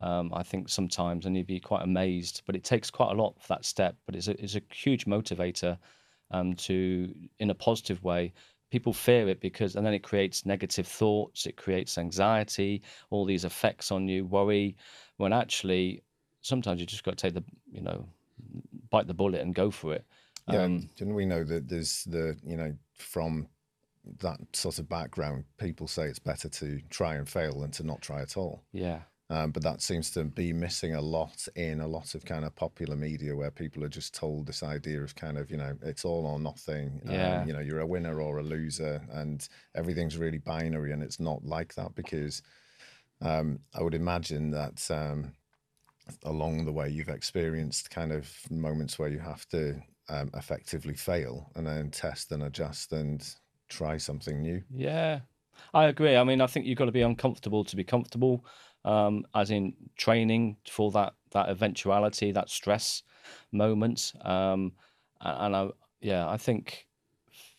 [0.00, 2.42] Um, I think sometimes, and you'd be quite amazed.
[2.46, 3.96] But it takes quite a lot for that step.
[4.06, 5.76] But it's a it's a huge motivator
[6.30, 8.32] um, to, in a positive way.
[8.70, 11.44] People fear it because, and then it creates negative thoughts.
[11.44, 14.76] It creates anxiety, all these effects on you, worry.
[15.16, 16.02] When actually,
[16.40, 18.08] sometimes you just got to take the, you know,
[18.90, 20.04] bite the bullet and go for it.
[20.48, 23.48] Yeah, um, didn't we know that there's the you know from
[24.18, 28.00] that sort of background, people say it's better to try and fail than to not
[28.00, 28.62] try at all.
[28.72, 29.00] Yeah.
[29.28, 32.56] Um, but that seems to be missing a lot in a lot of kind of
[32.56, 36.04] popular media where people are just told this idea of kind of, you know, it's
[36.04, 37.00] all or nothing.
[37.06, 37.40] Um, yeah.
[37.40, 40.90] Um, you know, you're a winner or a loser and everything's really binary.
[40.90, 42.42] And it's not like that because
[43.22, 45.32] um, I would imagine that um,
[46.24, 51.50] along the way you've experienced kind of moments where you have to um, effectively fail
[51.54, 53.34] and then test and adjust and
[53.68, 54.62] try something new.
[54.70, 55.20] Yeah,
[55.72, 56.16] I agree.
[56.16, 58.44] I mean, I think you've got to be uncomfortable to be comfortable,
[58.84, 63.02] um, as in training for that that eventuality, that stress
[63.52, 64.12] moment.
[64.22, 64.72] Um,
[65.20, 65.68] and I,
[66.00, 66.88] yeah, I think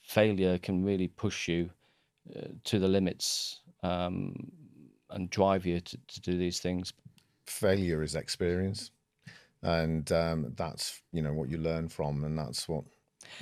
[0.02, 1.70] failure can really push you
[2.36, 4.52] uh, to the limits um,
[5.10, 6.94] and drive you to, to do these things.
[7.46, 8.92] Failure is experience,
[9.62, 12.84] and um, that's you know what you learn from, and that's what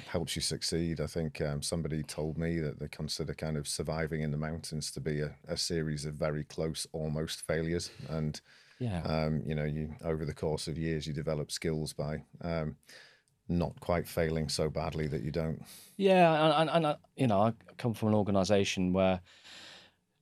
[0.07, 0.99] helps you succeed.
[0.99, 4.91] I think um, somebody told me that they consider kind of surviving in the mountains
[4.91, 7.89] to be a, a series of very close, almost failures.
[8.09, 8.39] And
[8.79, 12.75] yeah, um, you know, you over the course of years, you develop skills by um,
[13.47, 15.61] not quite failing so badly that you don't.
[15.97, 19.19] Yeah, and, and, and uh, you know, I come from an organisation where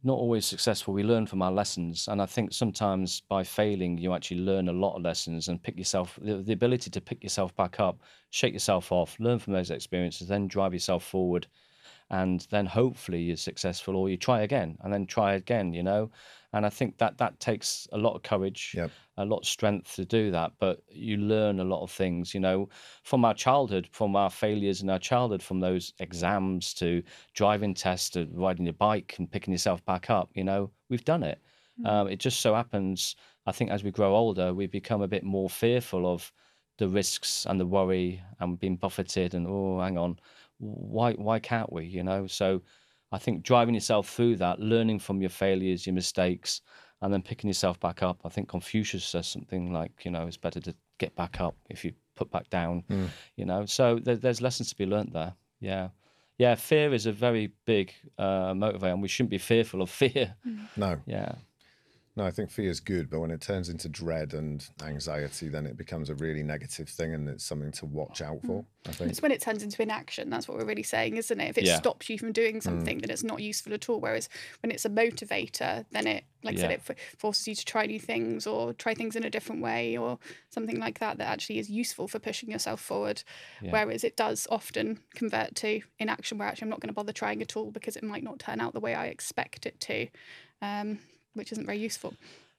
[0.07, 0.93] not always successful.
[0.93, 4.73] We learn from our lessons, and I think sometimes by failing, you actually learn a
[4.73, 8.53] lot of lessons and pick yourself the, the ability to pick yourself back up, shake
[8.53, 11.47] yourself off, learn from those experiences, then drive yourself forward
[12.09, 16.09] and then hopefully you're successful or you try again and then try again you know?
[16.53, 18.89] And i think that that takes a lot of courage yep.
[19.17, 22.39] a lot of strength to do that but you learn a lot of things you
[22.39, 22.69] know?
[23.03, 28.09] From our childhood from our failures in our childhood from those exams to driving tests
[28.11, 30.71] to riding your bike and picking yourself back up you know?
[30.89, 31.41] We've done it.
[31.79, 31.85] Mm-hmm.
[31.85, 33.15] um, it just so happens
[33.45, 36.33] i think as we grow older we become a bit more fearful of
[36.77, 40.17] the risks and the worry and being buffeted and oh hang on
[40.59, 41.85] why why can't we?
[41.85, 42.27] you know?
[42.27, 42.61] So
[43.09, 46.59] i think driving yourself through that learning from your failures your mistakes
[47.01, 48.19] and then picking yourself back up.
[48.25, 51.85] I think confucius says something like you know it's better to get back up if
[51.85, 53.07] you put back down mm.
[53.35, 53.65] you know?
[53.65, 55.33] So there, there's lessons to be learned there.
[55.59, 55.89] Yeah.
[56.37, 60.35] Yeah fear is a very big uh, motivator and we shouldn't be fearful of fear.
[60.75, 60.99] No.
[61.05, 61.33] Yeah
[62.17, 65.67] no, I think fear is good, but when it turns into dread and anxiety, then
[65.67, 68.65] it becomes a really negative thing, and it's something to watch out for.
[68.87, 70.31] I think it's when it turns into inaction.
[70.31, 71.49] That's what we're really saying, isn't it?
[71.49, 71.77] If it yeah.
[71.77, 72.63] stops you from doing mm.
[72.63, 73.01] something, mm.
[73.01, 73.99] then it's not useful at all.
[73.99, 74.29] Whereas
[74.63, 76.59] when it's a motivator, then it, like yeah.
[76.59, 79.29] I said, it f- forces you to try new things or try things in a
[79.29, 80.17] different way or
[80.49, 83.21] something like that that actually is useful for pushing yourself forward.
[83.61, 83.69] Yeah.
[83.69, 87.43] Whereas it does often convert to inaction, where actually I'm not going to bother trying
[87.43, 90.07] at all because it might not turn out the way I expect it to.
[90.63, 90.97] Um,
[91.37, 92.13] which isn't very useful.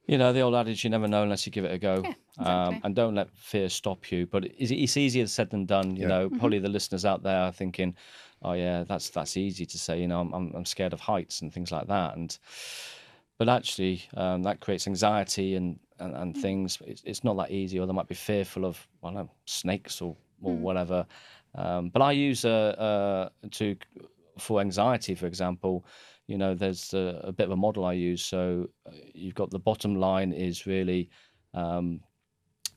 [0.06, 2.00] You know, the old adage, you never know unless you give it a go.
[2.02, 2.46] Yeah, exactly.
[2.46, 4.26] um, and don't let fear stop you.
[4.26, 5.96] But it's, it's easier said than done.
[5.96, 6.08] You yeah.
[6.08, 6.38] know, mm-hmm.
[6.38, 7.94] probably the listeners out there are thinking,
[8.42, 10.00] oh, yeah, that's that's easy to say.
[10.00, 12.16] You know, I'm, I'm scared of heights and things like that.
[12.16, 12.36] And
[13.36, 16.40] But actually, um, that creates anxiety and, and, and mm.
[16.40, 16.78] things.
[16.86, 17.78] It's, it's, not that easy.
[17.78, 20.60] Or they might be fearful of, I don't know, snakes or, or mm.
[20.60, 21.06] whatever.
[21.54, 23.76] Um, but I use uh, uh, to
[24.38, 25.84] for anxiety, for example,
[26.28, 28.22] you know, there's a, a, bit of a model I use.
[28.22, 31.08] So uh, you've got the bottom line is really
[31.54, 32.00] um,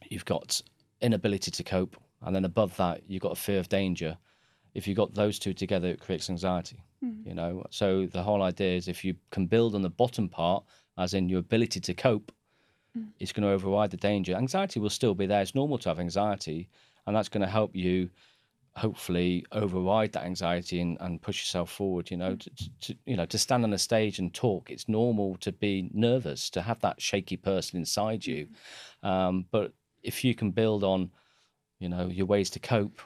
[0.10, 0.60] you've got
[1.02, 4.18] inability to cope, and then above that you've got a fear of danger.
[4.74, 6.82] If you've got those two together, it creates anxiety.
[7.04, 7.28] Mm.
[7.28, 10.64] You know, so the whole idea is if you can build on the bottom part,
[10.98, 12.32] as in your ability to cope,
[12.98, 13.08] mm.
[13.20, 14.34] it's going to override the danger.
[14.34, 15.42] Anxiety will still be there.
[15.42, 16.70] It's normal to have anxiety,
[17.06, 18.10] and that's going to help you
[18.76, 22.40] hopefully override that anxiety and, and push yourself forward you know mm.
[22.40, 24.70] to, to, you know to stand on a stage and talk.
[24.70, 28.48] It's normal to be nervous to have that shaky person inside you.
[29.04, 29.10] Mm.
[29.10, 31.12] um, but if you can build on
[31.80, 33.02] you know your ways to cope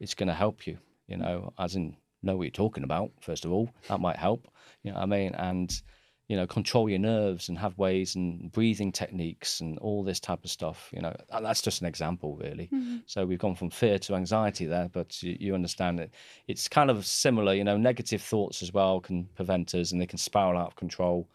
[0.00, 3.44] it's going to help you you know as in know what you're talking about first
[3.44, 3.70] of all.
[3.88, 4.48] That might help
[4.82, 5.34] you know what i mean?
[5.34, 5.82] And
[6.28, 10.42] you know, control your nerves and have ways and breathing techniques and all this type
[10.42, 10.88] of stuff.
[10.92, 12.70] You know, that's just an example, really.
[12.72, 12.98] Mm-hmm.
[13.06, 16.12] So we've gone from fear to anxiety there, but you, you, understand it.
[16.48, 17.52] It's kind of similar.
[17.52, 20.76] You know, negative thoughts as well can prevent us, and they can spiral out of
[20.76, 21.28] control,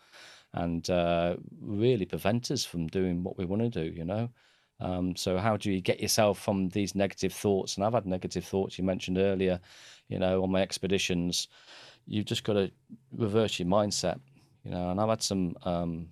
[0.54, 3.95] and uh, really prevent us from doing what we want to do.
[3.95, 4.30] You know.
[4.82, 7.75] Um, so how do you get yourself from these negative thoughts?
[7.75, 8.78] And I've had negative thoughts.
[8.78, 9.60] You mentioned earlier,
[10.08, 11.49] you know, on my expeditions.
[12.08, 12.71] You've just got to
[13.12, 14.19] reverse your mindset
[14.63, 14.89] you know.
[14.89, 16.08] And I've had some, um,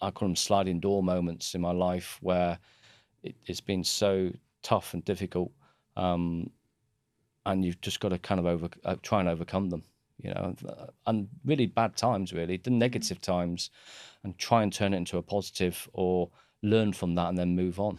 [0.00, 2.58] I call them sliding door moments in my life where
[3.22, 5.50] it, has been so tough and difficult,
[5.96, 6.50] um,
[7.46, 9.82] and you've just got to kind of over uh, try and overcome them,
[10.20, 10.54] you know.
[11.06, 13.70] And really bad times, really the negative times,
[14.24, 16.30] and try and turn it into a positive or
[16.62, 17.96] learn from that and then move on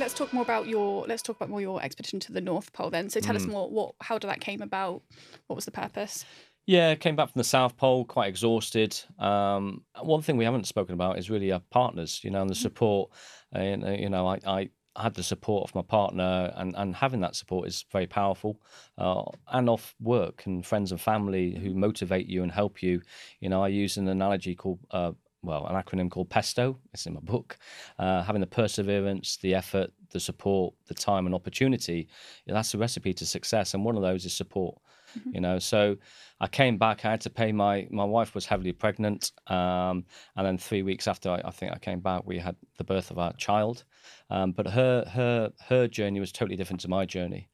[0.00, 2.90] let's talk more about your let's talk about more your expedition to the north pole
[2.90, 3.38] then so tell mm.
[3.38, 5.02] us more what how did that came about
[5.46, 6.24] what was the purpose
[6.66, 8.98] yeah, came back from the South Pole quite exhausted.
[9.18, 12.54] Um, one thing we haven't spoken about is really our partners, you know, and the
[12.54, 12.62] mm.
[12.62, 13.10] support.
[13.52, 17.20] And, uh, you know, I, I had the support of my partner, and, and having
[17.20, 18.60] that support is very powerful.
[18.98, 23.00] Uh, and off work and friends and family who motivate you and help you.
[23.40, 26.76] You know, I use an analogy called, uh, well, an acronym called PESTO.
[26.92, 27.56] It's in my book.
[27.98, 32.08] Uh, having the perseverance, the effort, the support, the time, and opportunity.
[32.46, 33.74] That's the recipe to success.
[33.74, 34.78] And one of those is support.
[35.18, 35.30] Mm-hmm.
[35.34, 35.96] You know, so
[36.40, 37.04] I came back.
[37.04, 40.04] I had to pay my my wife was heavily pregnant, um,
[40.36, 43.10] and then three weeks after I, I, think I came back, we had the birth
[43.10, 43.84] of our child.
[44.30, 47.48] Um, but her her her journey was totally different to my journey,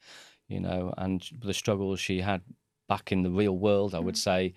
[0.49, 2.43] you know, and the struggles she had
[2.89, 4.53] back in the real world, I would mm-hmm.
[4.53, 4.55] say.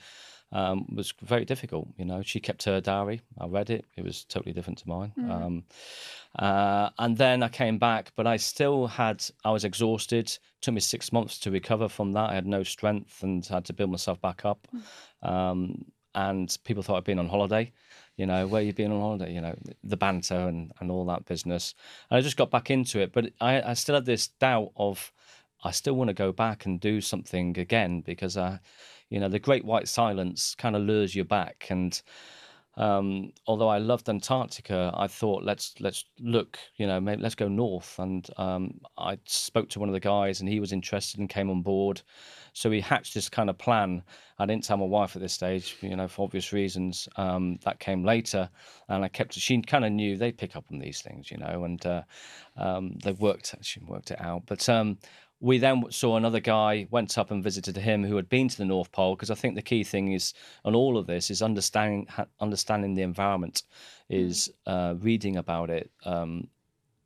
[0.51, 1.87] Um, was very difficult.
[1.97, 3.21] You know, she kept her diary.
[3.37, 3.85] I read it.
[3.95, 5.13] It was totally different to mine.
[5.17, 5.31] Mm.
[5.31, 5.63] Um,
[6.37, 9.23] uh, and then I came back, but I still had.
[9.45, 10.35] I was exhausted.
[10.61, 12.31] Took me six months to recover from that.
[12.31, 14.67] I had no strength and had to build myself back up.
[15.23, 15.29] Mm.
[15.29, 15.85] Um,
[16.15, 17.71] and people thought I'd been on holiday.
[18.17, 19.33] You know, where you been on holiday?
[19.33, 21.75] You know, the banter and, and all that business.
[22.09, 25.11] And I just got back into it, but I, I still had this doubt of
[25.63, 28.59] I still want to go back and do something again because I
[29.09, 32.01] you know the great white silence kind of lures you back and
[32.79, 37.49] um, although I loved Antarctica, I thought let's let's look, you know, maybe let's go
[37.49, 37.99] north.
[37.99, 41.49] And um, I spoke to one of the guys, and he was interested and came
[41.49, 42.01] on board.
[42.53, 44.01] So we hatched this kind of plan.
[44.39, 47.09] I didn't tell my wife at this stage, you know, for obvious reasons.
[47.17, 48.49] Um, that came later,
[48.87, 49.33] and I kept.
[49.33, 52.03] She kind of knew they pick up on these things, you know, and uh,
[52.55, 53.55] um, they worked.
[53.61, 54.97] She worked it out, but um,
[55.41, 58.65] we then saw another guy went up and visited him who had been to the
[58.65, 60.33] north pole because i think the key thing is
[60.65, 62.07] on all of this is understanding
[62.39, 63.63] understanding the environment
[64.09, 64.71] is mm.
[64.71, 66.47] uh, reading about it um,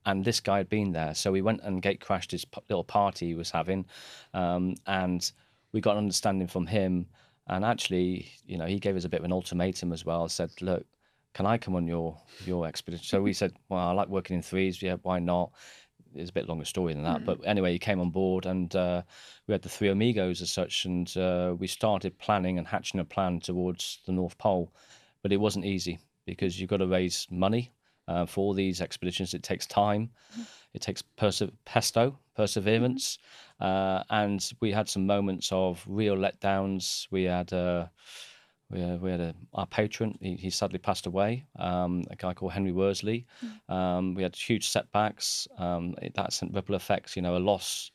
[0.06, 1.14] and this guy had been there.
[1.14, 3.86] So we went and gate crashed his little party he was having
[4.34, 5.32] um, and
[5.72, 7.08] we got an understanding from him.
[7.48, 10.50] And actually you know he gave us a bit of an ultimatum as well said
[10.62, 10.86] look
[11.34, 13.04] can i come on your your expedition?
[13.04, 15.52] So we said well i like working in threes yeah why not
[16.16, 17.22] it's a bit longer story than that.
[17.22, 17.26] Mm.
[17.26, 19.02] But anyway, he came on board, and uh,
[19.48, 23.06] we had the three amigos as such, and uh, we started planning and hatching a
[23.06, 24.72] plan towards the North Pole.
[25.22, 27.72] But it wasn't easy because you've got to raise money
[28.08, 29.34] uh, for these expeditions.
[29.34, 30.46] It takes time, mm.
[30.74, 33.18] it takes perse- pesto, perseverance,
[33.62, 34.04] mm.
[34.10, 37.08] and we had some moments of real letdowns.
[37.12, 37.88] We had uh,
[38.74, 42.34] we had, we had a, our patron, he, he sadly passed away, um, a guy
[42.34, 43.26] called Henry Worsley.
[43.70, 43.74] Mm.
[43.74, 45.48] Um, we had huge setbacks.
[45.58, 47.92] Um, it, that sent ripple effects, you know, a loss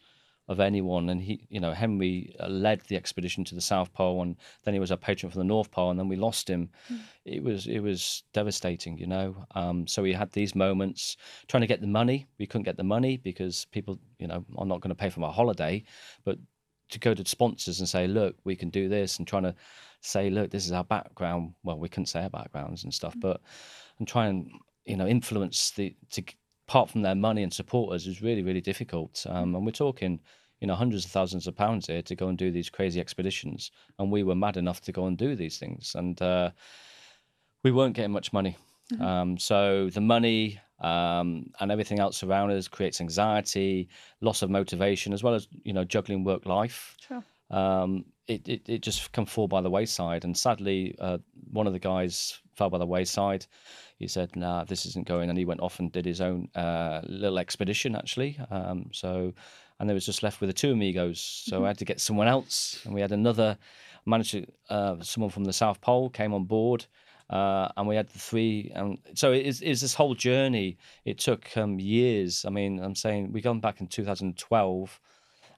[0.48, 1.10] of anyone.
[1.10, 4.74] And he, you know, Henry uh, led the expedition to the South Pole, and then
[4.74, 6.70] he was our patron for the North Pole, and then we lost him.
[6.90, 7.00] Mm.
[7.24, 9.36] It was it was devastating, you know.
[9.54, 11.16] Um, so we had these moments
[11.48, 12.26] trying to get the money.
[12.38, 15.20] We couldn't get the money because people, you know, are not going to pay for
[15.20, 15.84] my holiday,
[16.24, 16.38] but
[16.90, 19.54] to go to sponsors and say, look, we can do this, and trying to
[20.00, 21.54] say, look, this is our background.
[21.62, 23.20] Well, we couldn't say our backgrounds and stuff, mm.
[23.20, 23.40] but
[23.98, 24.50] and try and
[24.84, 26.22] you know influence the to
[26.68, 29.24] apart from their money and supporters is really really difficult.
[29.28, 30.20] Um, and we're talking
[30.60, 33.70] you know hundreds of thousands of pounds here to go and do these crazy expeditions,
[33.98, 36.50] and we were mad enough to go and do these things, and uh,
[37.62, 38.56] we weren't getting much money.
[38.92, 39.02] Mm-hmm.
[39.02, 43.88] Um, so the money um, and everything else around us creates anxiety,
[44.20, 46.96] loss of motivation, as well as you know juggling work life.
[47.06, 47.24] Sure.
[47.50, 50.24] Um, it, it, it just can fall by the wayside.
[50.24, 51.18] And sadly, uh,
[51.50, 53.46] one of the guys fell by the wayside.
[53.98, 57.00] He said, "Nah, this isn't going," and he went off and did his own uh,
[57.04, 58.38] little expedition actually.
[58.50, 59.32] Um, so,
[59.80, 61.20] and there was just left with the two amigos.
[61.20, 61.64] So mm-hmm.
[61.64, 63.58] I had to get someone else, and we had another.
[64.06, 66.86] Managed to, uh, someone from the South Pole came on board.
[67.28, 68.72] Uh, and we had the three.
[68.74, 70.78] And so it is, this whole journey.
[71.04, 72.46] It took um, years.
[72.46, 75.00] I mean, I'm saying we gone back in 2012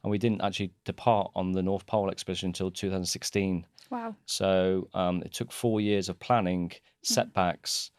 [0.02, 3.66] and we didn't actually depart on the North Pole expedition until 2016.
[3.90, 4.14] Wow.
[4.26, 6.72] So um, it took four years of planning,
[7.02, 7.90] setbacks.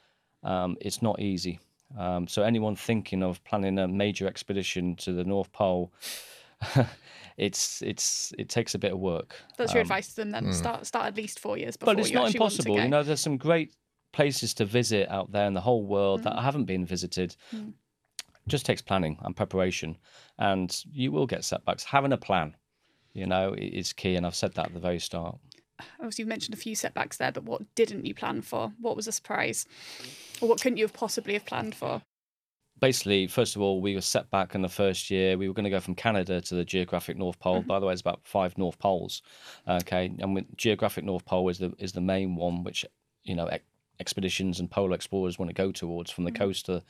[0.43, 1.60] Um, it's not easy.
[1.97, 5.91] Um, so anyone thinking of planning a major expedition to the North Pole,
[7.38, 9.36] it's it's it takes a bit of work.
[9.58, 10.54] That's your advice to them then.
[10.54, 12.58] Start start at least four years before Um, But it's you not actually want to
[12.60, 12.80] impossible.
[12.84, 13.74] You know, there's some great
[14.14, 16.24] places to visit out there in the whole world Mm.
[16.24, 17.36] that haven't been visited.
[18.48, 19.98] Just takes planning and preparation,
[20.39, 21.84] and you will get setbacks.
[21.84, 22.56] Having a plan,
[23.14, 24.16] you know, is key.
[24.16, 25.38] And I've said that at the very start.
[26.00, 28.72] Obviously, you've mentioned a few setbacks there, but what didn't you plan for?
[28.80, 29.66] What was a surprise?
[30.42, 32.02] Or what couldn't you have possibly have planned for?
[32.82, 35.38] basically, first of all, we were set back in the first year.
[35.38, 37.60] We were going to go from Canada to the geographic North Pole.
[37.60, 37.68] Mm-hmm.
[37.68, 39.22] By the way, it's about five North Poles.
[39.68, 42.86] Okay, and with geographic North Pole is the is the main one, which
[43.24, 43.48] you know
[44.02, 46.84] expeditions and polar explorers want to go towards from the coast to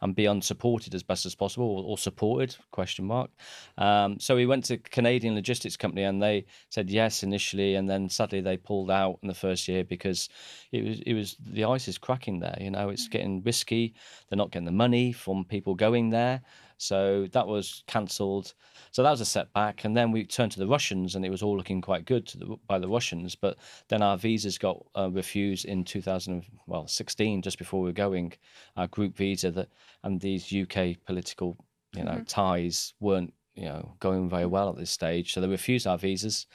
[0.00, 3.30] and be unsupported as best as possible or, or supported question mark.
[3.76, 8.08] Um, so we went to canadian logistics company and they said yes initially and then
[8.08, 10.28] sadly they pulled out in the first year because
[10.70, 13.94] it was it was the ice is cracking there you know it's getting risky.
[14.28, 16.40] They're not getting the money from people going there
[16.82, 18.54] so that was cancelled.
[18.90, 19.84] So that was a setback.
[19.84, 22.38] And then we turned to the russians and it was all looking quite good to
[22.38, 23.36] the, by the russians.
[23.36, 23.58] But
[23.88, 28.32] then our visas got uh, refused in 2016 just before we were going.
[28.76, 29.68] Our group visa that
[30.02, 30.76] and these uk
[31.06, 31.56] political
[31.94, 35.32] you know ties weren't you know going very well at this stage.
[35.32, 36.46] So they refused our visas.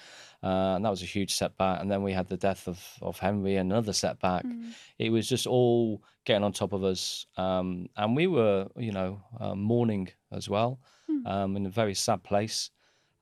[0.43, 1.81] Uh, and that was a huge setback.
[1.81, 4.45] And then we had the death of, of henry another setback.
[4.99, 7.25] It was just all getting on top of us.
[7.37, 10.79] Um, and we were you know uh, mourning as well
[11.25, 12.71] um, in a very sad place.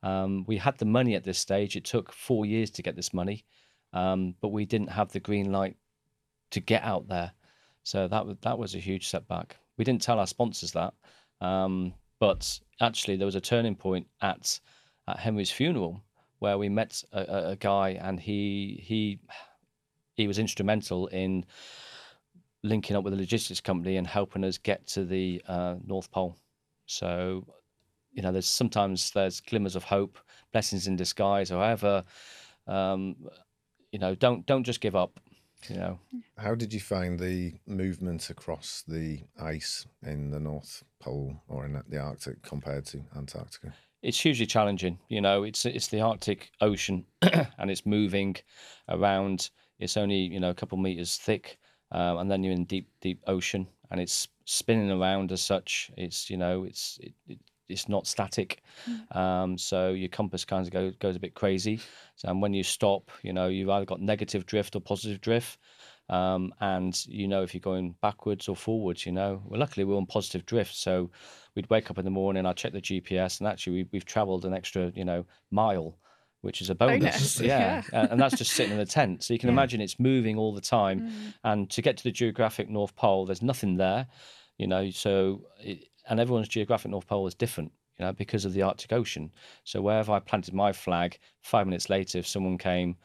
[0.02, 1.76] Um, we had the money at this stage.
[1.76, 3.44] It took four years to get this money
[3.96, 5.76] um, but we didn't have the green light
[6.50, 7.32] to get out there.
[7.82, 9.56] So that was that was a huge setback.
[9.78, 10.94] We didn't tell our sponsors that
[11.40, 14.60] um, but actually there was a turning point at
[15.08, 16.02] at henry's funeral
[16.38, 19.18] where we met a, a, a guy and he he
[20.14, 21.44] he was instrumental in
[22.62, 26.36] linking up with a logistics company and helping us get to the uh, North Pole.
[26.86, 27.46] So,
[28.12, 30.18] you know, there's sometimes there's glimmers of hope,
[30.52, 31.50] blessings in disguise.
[31.50, 32.04] However,
[32.66, 33.16] um,
[33.92, 35.20] you know, don't don't just give up.
[35.68, 35.98] You know,
[36.36, 41.82] How did you find the movement across the ice in the North Pole or in
[41.88, 43.72] the Arctic compared to Antarctica?
[44.02, 44.98] it's hugely challenging.
[45.08, 48.36] You know, it's it's the Arctic Ocean and it's moving
[48.88, 49.50] around.
[49.78, 51.58] It's only you know a couple meters thick,
[51.92, 55.90] um, and then you're in deep deep ocean and it's spinning around as such.
[55.96, 58.62] It's you know it's it, it, it's not static,
[59.12, 61.80] um, so your compass kind of go, goes a bit crazy.
[62.14, 65.58] So and when you stop, you know you've either got negative drift or positive drift.
[66.08, 69.42] Um, and you know if you're going backwards or forwards, you know.
[69.44, 71.10] Well, luckily we're on positive drift, so
[71.56, 74.44] we'd wake up in the morning, I'd check the GPS, and actually we, we've travelled
[74.44, 75.98] an extra, you know, mile,
[76.42, 77.00] which is a bonus.
[77.36, 79.24] Bonus, Yeah, uh, and that's just sitting in the tent.
[79.24, 79.54] So you can Yeah.
[79.54, 81.34] imagine it's moving all the time, Mm.
[81.44, 84.06] and to get to the geographic North Pole, there's nothing there,
[84.58, 84.90] you know.
[84.90, 88.92] So it, and everyone's geographic North Pole is different, you know, because of the Arctic
[88.92, 89.32] Ocean.
[89.64, 92.96] So wherever I planted my flag, five minutes later, if someone came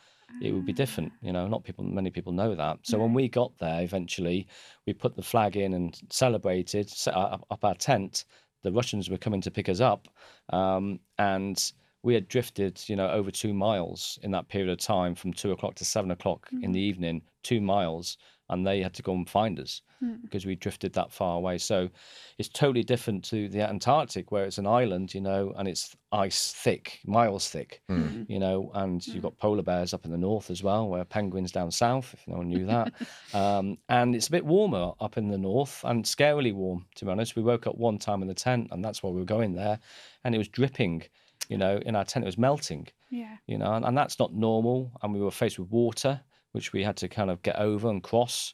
[0.42, 1.12] it would be different.
[1.22, 2.80] You know, not people, many people know that.
[2.84, 4.48] So when we got there, eventually,
[4.88, 8.24] we put the flag in and celebrated, set up, up our tent.
[8.64, 10.08] The Russians were coming to pick us up,
[10.52, 11.72] um, and
[12.04, 15.52] we had drifted, you know, over two miles in that period of time, from two
[15.52, 16.90] o'clock to seven o'clock in the mm.
[16.90, 18.18] evening, two miles,
[18.52, 20.16] and they had to go and find us hmm.
[20.24, 21.58] because we drifted that far away.
[21.58, 21.90] So
[22.38, 26.52] it's totally different to the Antarctic, where it's an island, you know, and it's ice
[26.52, 28.02] thick, miles thick, hmm.
[28.02, 28.24] Hmm.
[28.28, 31.54] you know, and you've got polar bears up in the north as well, where penguins
[31.54, 32.94] down south, if no one knew that.
[33.34, 37.12] um, and it's a bit warmer up in the north and scarily warm, to be
[37.12, 37.38] honest.
[37.38, 39.80] We woke up one time in the tent, and that's why we were going there,
[40.26, 41.04] and it was dripping,
[41.52, 43.36] you know, in our tent, it was melting Yeah.
[43.52, 44.78] you know, and, and that's not normal.
[45.02, 46.14] And we were faced with water,
[46.54, 48.54] which we had to kind of get over and cross.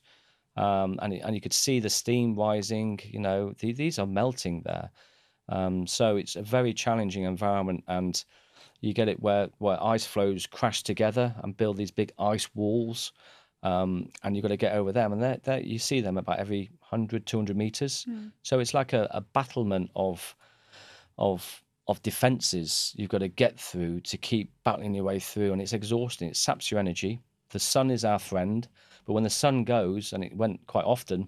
[0.55, 4.63] Um, and, and you could see the steam rising, you know, the, these are melting
[4.65, 4.89] there.
[5.49, 7.83] Um, so it's a very challenging environment.
[7.87, 8.15] And
[8.81, 13.13] you get it where, where ice floes crash together and build these big ice walls.
[13.63, 15.13] Um, and you've got to get over them.
[15.13, 18.05] And they're, they're, you see them about every 100, 200 meters.
[18.43, 20.35] So it's like a, a battlement of
[21.19, 25.61] of of defenses you've got to get through to keep battling your way through and
[25.61, 26.29] it's exhausting.
[26.29, 27.19] It saps your energy.
[27.49, 28.67] The sun is our friend
[29.05, 31.27] but when the sun goes and it went quite often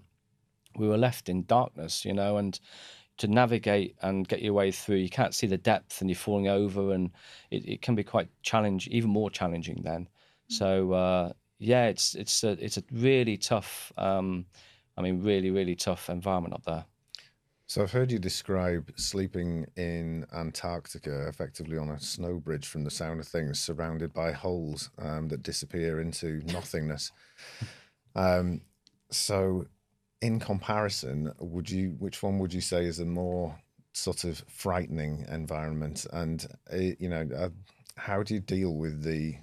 [0.76, 2.60] we were left in darkness you know and
[3.18, 6.47] to navigate and get your way through you can't see the depth and you're falling
[6.47, 7.12] over and
[7.51, 10.07] it, it can be quite challenging even more challenging then.
[10.47, 14.45] So uh, yeah it's it's a it's a really tough um,
[14.97, 16.86] i mean really really tough environment up there
[17.70, 22.89] So I've heard you describe sleeping in Antarctica effectively on a snow bridge from the
[22.89, 27.11] sound of things, surrounded by holes um, that disappear into nothingness.
[28.15, 28.61] um,
[29.11, 29.67] so,
[30.20, 33.55] in comparison, would you which one would you say is a more
[33.93, 36.07] sort of frightening environment?
[36.11, 37.49] And uh, you know, uh,
[37.97, 39.36] how do you deal with the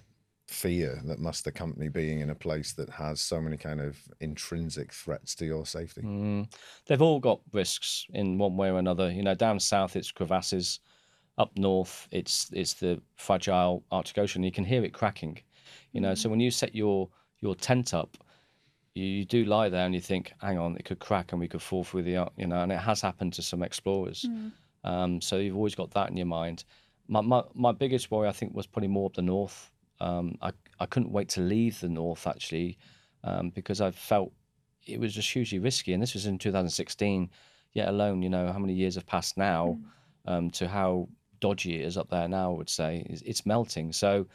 [0.47, 4.93] fear that must accompany being in a place that has so many kind of intrinsic
[4.93, 6.03] threats to your safety?
[6.03, 6.53] Mm.
[6.87, 9.11] They've all got risks in one way or another.
[9.11, 10.81] You know, down south it's crevasses,
[11.39, 14.43] up north it's it's the fragile Arctic Ocean.
[14.43, 15.39] You can hear it cracking.
[15.93, 17.09] You know, so when you set your
[17.41, 18.17] your tent up,
[18.95, 21.49] you, you do lie there and you think, hang on, it could crack and we
[21.49, 24.25] could fall through the you know, and it has happened to some explorers.
[24.85, 26.65] Um, so you've always got that in your mind.
[27.09, 29.71] My, my my biggest worry I think was probably more up the north.
[30.01, 32.79] Um, I I couldn't wait to leave the north actually
[33.25, 34.33] um, because I felt
[34.87, 37.31] it was just hugely risky, and this was in 2016.
[37.73, 39.79] Yet alone, you know how many years have passed now
[40.27, 41.09] um, to how
[41.41, 42.53] dodgy it is up there now.
[42.53, 43.93] I would say it's, it's melting.
[43.93, 44.27] So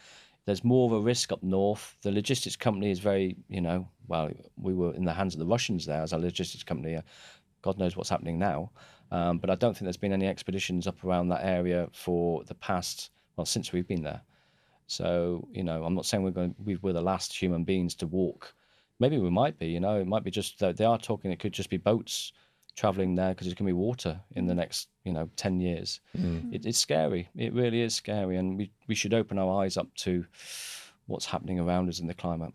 [0.46, 1.96] there's more of a risk up north.
[2.02, 5.46] The logistics company is very, you know, well, we were in the hands of the
[5.46, 7.00] Russians there as a logistics company.
[7.62, 8.72] God knows what's happening now.
[9.12, 12.56] Um, but I don't think there's been any expeditions up around that area for the
[12.56, 14.22] past, well, since we've been there.
[14.92, 18.08] So, you know, I'm not saying we're going, we we're the last human beings to
[18.08, 18.54] walk.
[19.00, 21.40] Maybe we might be, you know, it might be just that they are talking, it
[21.40, 22.34] could just be boats
[22.76, 24.58] traveling there because it's going to be water in the mm.
[24.58, 26.02] next, you know, 10 years.
[26.18, 26.54] Mm.
[26.54, 27.30] It, it's scary.
[27.38, 28.36] It really is scary.
[28.36, 30.26] And we, we should open our eyes up to
[31.08, 32.54] what's happening around us in the climate.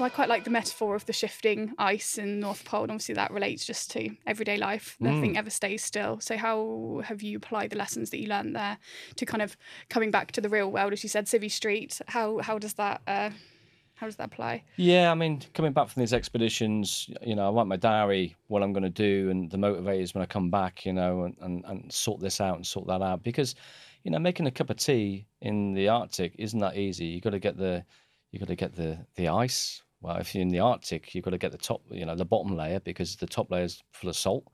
[0.00, 2.84] So I quite like the metaphor of the shifting ice in North Pole.
[2.84, 4.96] And obviously, that relates just to everyday life.
[4.98, 6.20] Nothing ever stays still.
[6.20, 8.78] So how have you applied the lessons that you learned there
[9.16, 9.58] to kind of
[9.90, 12.00] coming back to the real world, as you said, Civvy Street?
[12.06, 13.28] How how does that uh,
[13.96, 14.64] how does that apply?
[14.76, 18.62] Yeah, I mean, coming back from these expeditions, you know, I write my diary, what
[18.62, 21.62] I'm going to do, and the motivators when I come back, you know, and, and,
[21.66, 23.22] and sort this out and sort that out.
[23.22, 23.54] Because,
[24.04, 27.04] you know, making a cup of tea in the Arctic isn't that easy.
[27.04, 27.84] You got to get the,
[28.30, 29.82] you got to get the the ice.
[30.02, 32.24] Well, if you're in the Arctic, you've got to get the top, you know, the
[32.24, 34.44] bottom layer because the top layer is full of salt.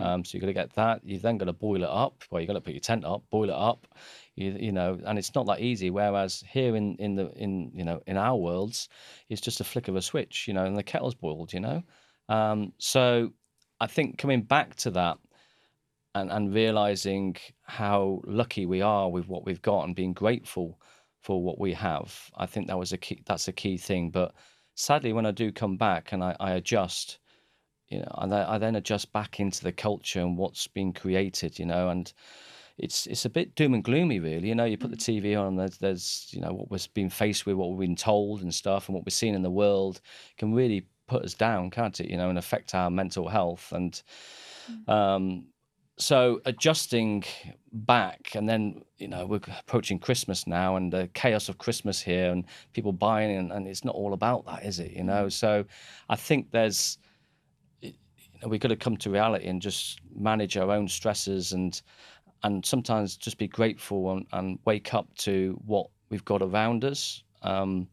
[0.00, 1.00] Um, so you've got to get that.
[1.04, 2.22] You've then got to boil it up.
[2.30, 3.88] Well, you've got to put your tent up, boil it up.
[4.36, 5.90] You, you know, and it's not that easy.
[5.90, 8.88] Whereas here in in the in you know in our worlds,
[9.28, 10.46] it's just a flick of a switch.
[10.46, 11.52] You know, and the kettle's boiled.
[11.52, 11.82] You know,
[12.28, 13.30] um, so
[13.80, 15.18] I think coming back to that
[16.14, 20.78] and and realizing how lucky we are with what we've got and being grateful
[21.22, 22.30] for what we have.
[22.36, 23.22] I think that was a key.
[23.26, 24.10] That's a key thing.
[24.10, 24.34] But
[24.74, 27.18] sadly, when I do come back and I, I adjust,
[27.88, 31.58] you know, and I, I then adjust back into the culture and what's been created,
[31.58, 32.12] you know, and
[32.78, 34.48] it's it's a bit doom and gloomy, really.
[34.48, 37.46] You know, you put the TV on, there's, there's you know what we're being faced
[37.46, 40.00] with, what we've been told and stuff, and what we're seeing in the world
[40.38, 42.10] can really put us down, can't it?
[42.10, 44.00] You know, and affect our mental health and.
[44.86, 45.46] Um,
[45.98, 47.22] so adjusting
[47.72, 52.30] back and then you know we're approaching christmas now and the chaos of christmas here
[52.30, 55.28] and people buying and, and it's not all about that is it you know?
[55.28, 55.64] So
[56.08, 56.98] i think there's
[57.80, 57.92] you
[58.42, 61.80] know, we've got to come to reality and just manage our own stresses and
[62.42, 67.22] and sometimes just be grateful and, and wake up to what we've got around us.
[67.42, 67.86] Um,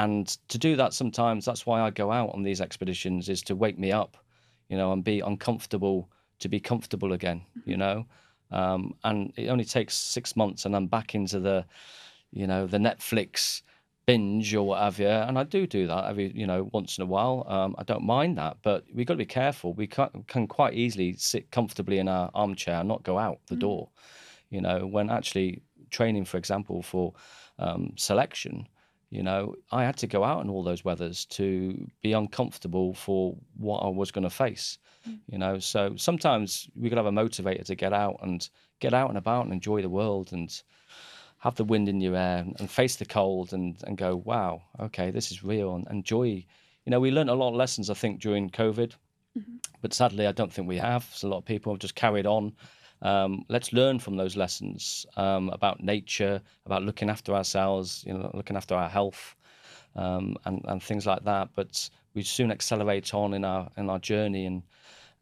[0.00, 3.56] and to do that sometimes that's why i go out on these expeditions is to
[3.56, 4.16] wake me up
[4.68, 6.08] you know and be uncomfortable
[6.38, 8.06] to be comfortable again you know?
[8.50, 11.66] Um, and it only takes six months and i'm back into the
[12.32, 13.60] you know the netflix
[14.06, 17.44] binge or whatever and i do do that every you know once in a while.
[17.46, 19.74] Um, i don't mind that but we've got to be careful.
[19.74, 23.56] We can, can quite easily sit comfortably in our armchair and not go out the
[23.56, 23.90] door.
[24.48, 27.12] You know when actually training for example for
[27.58, 28.66] um, selection
[29.10, 33.36] you know i had to go out in all those weathers to be uncomfortable for
[33.56, 34.78] what i was going to face
[35.26, 35.58] you know?
[35.58, 38.48] So sometimes we could have a motivator to get out and
[38.80, 40.62] get out and about and enjoy the world and
[41.38, 45.10] have the wind in your hair and, face the cold and, and go wow okay
[45.10, 46.44] this is real and enjoy.
[46.84, 48.92] You know we learned a lot of lessons i think during covid.
[49.80, 51.04] But sadly i don't think we have.
[51.12, 52.54] So a lot of people have just carried on.
[53.00, 58.30] Um, let's learn from those lessons um, about nature about looking after ourselves you know
[58.34, 59.36] looking after our health
[59.94, 61.50] um, and, and things like that.
[61.54, 64.62] But we soon accelerate on in our in our journey and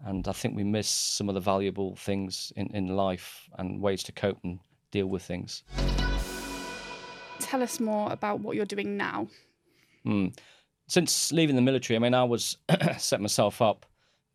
[0.05, 4.03] and I think we miss some of the valuable things in, in life and ways
[4.05, 4.59] to cope and
[4.91, 5.63] deal with things.
[7.39, 9.29] Tell us more about what you're doing now.
[10.05, 10.29] Hmm.
[10.89, 12.57] Since leaving the military, I mean, I was
[12.99, 13.87] set myself up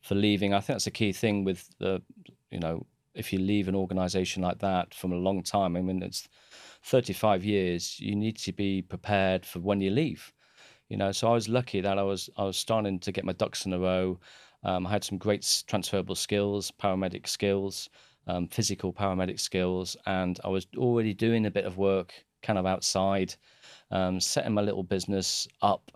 [0.02, 0.54] for leaving.
[0.54, 2.02] I think that's a key thing with the,
[2.50, 5.76] you know, if you leave an organisation like that from a long time.
[5.76, 6.28] I mean, it's
[6.84, 8.00] 35 years.
[8.00, 10.34] You need to be prepared for when you leave.
[10.90, 13.32] You know, so I was lucky that I was I was starting to get my
[13.32, 14.20] ducks in a row.
[14.64, 17.90] Um, I had some great transferable skills, paramedic skills,
[18.28, 22.66] um, physical paramedic skills, and I was already doing a bit of work kind of
[22.66, 23.36] outside,
[23.92, 25.92] um, setting my little business up.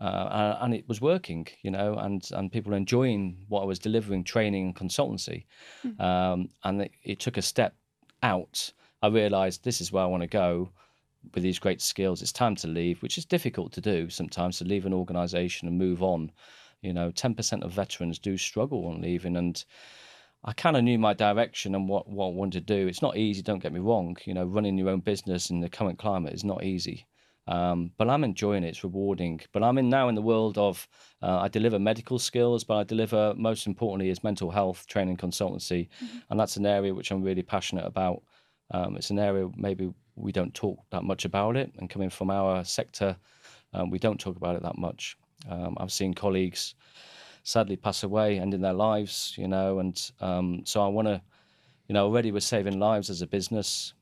[0.00, 3.78] Uh, and it was working, you know, and, and people were enjoying what I was
[3.78, 5.44] delivering, training and consultancy.
[5.86, 6.00] Mm-hmm.
[6.00, 7.74] Um, and it, it, took a step
[8.22, 8.72] out.
[9.02, 10.70] I realized this is where I want to go
[11.34, 12.22] with these great skills.
[12.22, 15.76] It's time to leave, which is difficult to do sometimes to leave an organization and
[15.76, 16.32] move on.
[16.82, 19.36] You know, 10% of veterans do struggle on leaving.
[19.36, 19.62] And
[20.44, 22.88] I kind of knew my direction and what, what I wanted to do.
[22.88, 24.16] It's not easy, don't get me wrong.
[24.24, 27.06] You know, running your own business in the current climate is not easy.
[27.50, 28.68] Um, but I'm enjoying it.
[28.68, 29.40] It's rewarding.
[29.52, 30.86] But I'm in now in the world of
[31.20, 35.88] uh, I deliver medical skills, but I deliver most importantly is mental health training consultancy,
[36.02, 36.18] mm-hmm.
[36.30, 38.22] and that's an area which I'm really passionate about.
[38.70, 42.30] Um, it's an area maybe we don't talk that much about it, and coming from
[42.30, 43.16] our sector,
[43.72, 45.16] um, we don't talk about it that much.
[45.48, 46.74] Um, I've seen colleagues
[47.42, 51.20] sadly pass away, ending their lives, you know, and um, so I want to,
[51.88, 53.94] you know, already we're saving lives as a business.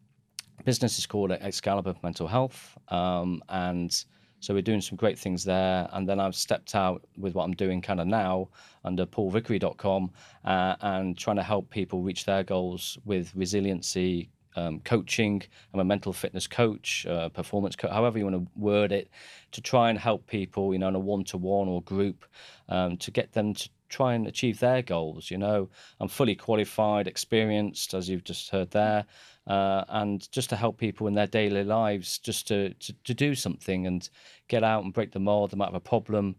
[0.65, 4.05] Business is called Excalibur Mental Health, um, and
[4.41, 5.89] so we're doing some great things there.
[5.93, 8.49] And then I've stepped out with what I'm doing kind of now
[8.85, 10.11] under paulvicary.com
[10.45, 15.43] uh, and trying to help people reach their goals with resiliency, um, coaching.
[15.73, 19.09] I'm a mental fitness coach, uh, performance coach, however you want to word it,
[19.53, 22.25] to try and help people, you know, in a one-to-one or group,
[22.69, 25.31] um, to get them to try and achieve their goals.
[25.31, 25.69] You know,
[26.01, 29.05] I'm fully qualified, experienced, as you've just heard there,
[29.47, 33.35] uh, and just to help people in their daily lives, just to, to to do
[33.35, 34.11] something and
[34.49, 35.51] get out and break the mold.
[35.51, 36.37] They might have a problem.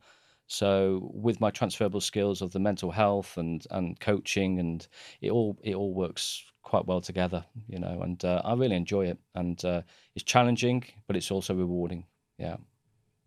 [0.49, 4.85] So with my transferable skills of the mental health and and coaching and
[5.21, 9.05] it all it all works quite well together, you know, and uh, I really enjoy
[9.05, 9.19] it.
[9.35, 9.83] And uh,
[10.15, 12.05] it's challenging, but it's also rewarding.
[12.39, 12.57] Yeah.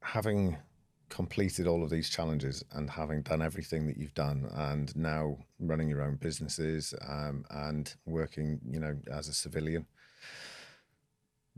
[0.00, 0.58] Having
[1.10, 5.88] completed all of these challenges and having done everything that you've done, and now running
[5.88, 9.86] your own businesses um, and working, you know, as a civilian,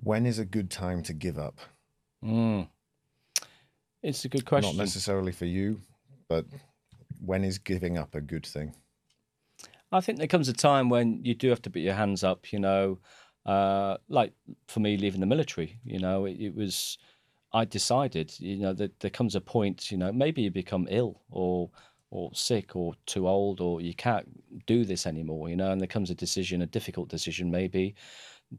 [0.02, 1.58] when is a good time to give up?
[2.22, 2.68] Mm.
[4.04, 4.76] It's a good question.
[4.76, 5.80] Not necessarily for you,
[6.28, 6.44] but
[7.24, 8.74] when is giving up a good thing?
[9.92, 12.52] I think there comes a time when you do have to put your hands up,
[12.52, 12.98] you know,
[13.46, 14.34] uh, like
[14.68, 16.98] for me leaving the military, you know, it, it was,
[17.54, 21.22] I decided, you know, that there comes a point, you know, maybe you become ill
[21.30, 21.70] or,
[22.10, 24.28] or sick or too old or you can't
[24.66, 27.94] do this anymore, you know, and there comes a decision, a difficult decision maybe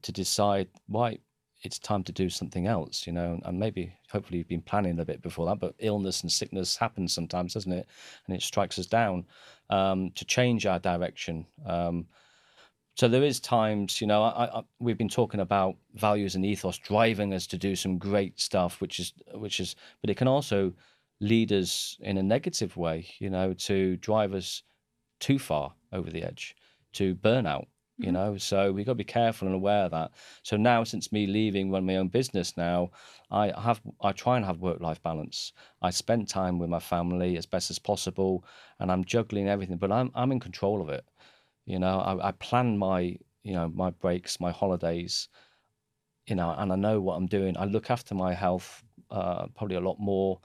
[0.01, 1.19] to decide, why
[1.65, 5.05] it's time to do something else, you know, and maybe hopefully you've been planning a
[5.05, 7.87] bit before that, but illness and sickness happens sometimes, doesn't it?
[8.27, 9.25] And it strikes us down
[9.69, 11.45] um, to change our direction.
[11.65, 12.07] Um,
[12.95, 16.77] so there is times, you know, I, I, we've been talking about values and ethos
[16.77, 20.73] driving us to do some great stuff, which is, which is, but it can also
[21.19, 24.63] lead us in a negative way, you know, to drive us
[25.19, 26.55] too far over the edge,
[26.93, 27.65] to burnout
[27.97, 28.13] you mm-hmm.
[28.13, 30.11] know so we've got to be careful and aware of that.
[30.43, 32.91] So now since me leaving run my own business now
[33.31, 35.53] i have i try and have work life balance.
[35.81, 38.43] I spend time with my family as best as possible
[38.79, 41.05] and i'm juggling everything but i'm i'm in control of it.
[41.65, 45.29] You know i, I plan my you know my breaks my holidays
[46.27, 47.55] you know and i know what i'm doing.
[47.57, 50.39] I look after my health uh, probably a lot more.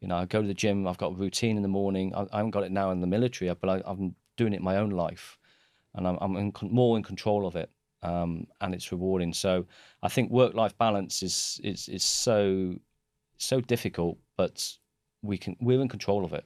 [0.00, 2.14] You know i go to the gym i've got a routine in the morning.
[2.14, 4.64] I, I haven't got it now in the military but I, i'm doing it in
[4.64, 5.38] my own life
[5.94, 7.70] and I'm, I'm in, more in control of it,
[8.02, 9.32] um, and it's rewarding.
[9.32, 9.66] So
[10.02, 12.74] I think work-life balance is is is so
[13.38, 14.70] so difficult, but
[15.22, 16.44] we can we're in control of it.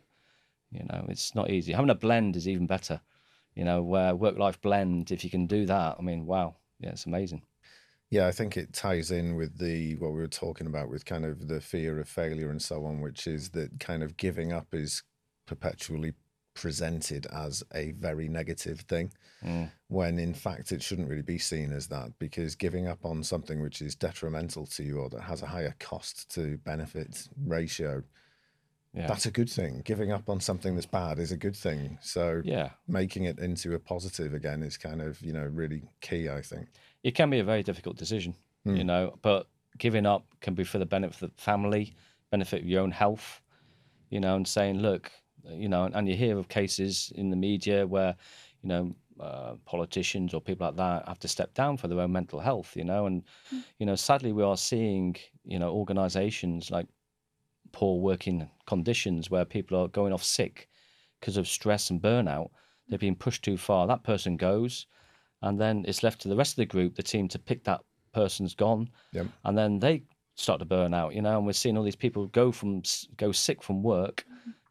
[0.71, 1.73] You know, it's not easy.
[1.73, 3.01] Having a blend is even better.
[3.55, 7.07] You know, where work-life blend, if you can do that, I mean, wow, yeah, it's
[7.07, 7.43] amazing.
[8.11, 11.25] Yeah, I think it ties in with the what we were talking about with kind
[11.25, 14.69] of the fear of failure and so on, which is that kind of giving up
[14.73, 15.03] is
[15.47, 16.13] perpetually
[16.59, 19.13] presented as a very negative thing
[19.45, 19.71] mm.
[19.87, 23.63] when in fact it shouldn't really be seen as that because giving up on something
[23.63, 28.03] which is detrimental to you or that has a higher cost to benefit ratio
[28.93, 29.07] yeah.
[29.07, 32.43] that's a good thing giving up on something that's bad is a good thing so
[32.45, 36.43] yeah making it into a positive again is kind of you know really key i
[36.43, 36.67] think
[37.05, 38.35] it can be a very difficult decision
[38.67, 38.77] mm.
[38.77, 39.47] you know but
[39.79, 41.95] giving up can be for the benefit of the family
[42.33, 43.41] benefit of your own health
[44.11, 45.13] you know and saying look
[45.51, 48.15] you know, and, and you hear of cases in the media where,
[48.63, 52.13] you know, uh, politicians or people like that have to step down for their own
[52.13, 53.63] mental health, you know, and mm.
[53.79, 56.87] you know, sadly, we are seeing, you know, organisations like
[57.73, 60.69] poor working conditions where people are going off sick
[61.21, 62.51] because of stress and burnout.
[62.89, 63.87] They're being pushed too far.
[63.87, 64.87] That person goes,
[65.43, 67.81] and then it's left to the rest of the group, the team, to pick that
[68.13, 69.27] person's gone, yep.
[69.45, 70.05] and then they
[70.37, 71.37] start to burn out, you know.
[71.37, 72.83] And we're seeing all these people go from
[73.17, 74.25] go sick from work,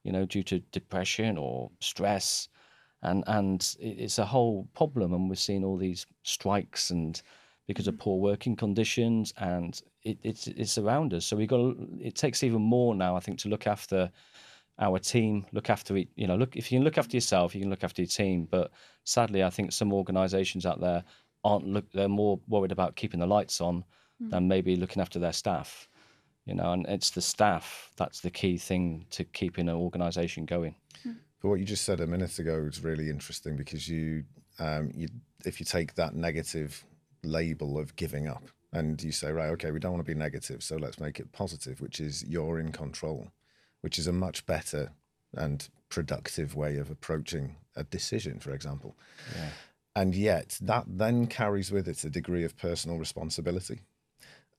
[0.07, 2.47] you know, due to depression or stress,
[3.03, 5.13] and and it's a whole problem.
[5.13, 7.21] And we're seeing all these strikes and
[7.67, 7.99] because of mm.
[7.99, 11.25] poor working conditions, and it, it's it's around us.
[11.25, 14.09] So we've got it takes even more now, I think, to look after
[14.79, 17.59] our team, look after it, you know, look if you can look after yourself, you
[17.59, 18.47] can look after your team.
[18.49, 18.71] But
[19.03, 21.03] sadly, I think some organisations out there
[21.43, 21.91] aren't look.
[21.91, 23.83] They're more worried about keeping the lights on
[24.23, 24.29] mm.
[24.29, 25.89] than maybe looking after their staff.
[26.47, 30.75] You know, and it's the staff that's the key thing to keeping an organisation going.
[31.05, 31.17] Mm.
[31.41, 34.23] But what you just said a minute ago is really interesting because you,
[34.59, 35.07] um, you,
[35.45, 36.83] if you take that negative
[37.23, 40.63] label of giving up and you say, right, okay, we don't want to be negative,
[40.63, 43.27] so let's make it positive, which is you're in control
[43.81, 44.91] which is a much better
[45.33, 48.97] and productive way of approaching a decision, for example.
[49.35, 49.49] Yeah.
[49.95, 53.81] And yet, that then carries with it a degree of personal responsibility.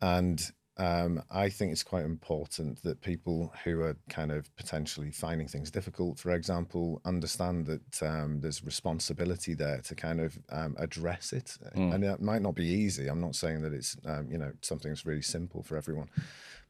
[0.01, 5.49] And um, I think it's quite important that people who are kind of potentially finding
[5.49, 11.33] things difficult, for example, understand that um, there's responsibility there to kind of um, address
[11.33, 11.59] it.
[11.77, 11.95] Mm.
[11.95, 13.09] And it might not be easy.
[13.09, 16.11] I'm not saying that it's um, you know something that's really simple for everyone,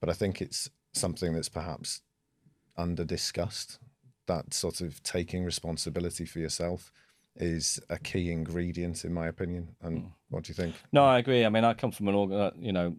[0.01, 2.01] but I think it's something that's perhaps
[2.79, 3.79] under discussed.
[4.27, 6.93] That sort of taking responsibility for yourself
[7.39, 9.69] is a key ingredient, in my opinion.
[9.83, 10.13] And mm.
[10.29, 10.75] what do you think?
[10.93, 11.45] No, I agree.
[11.45, 12.97] I mean, I come from an organ, you know,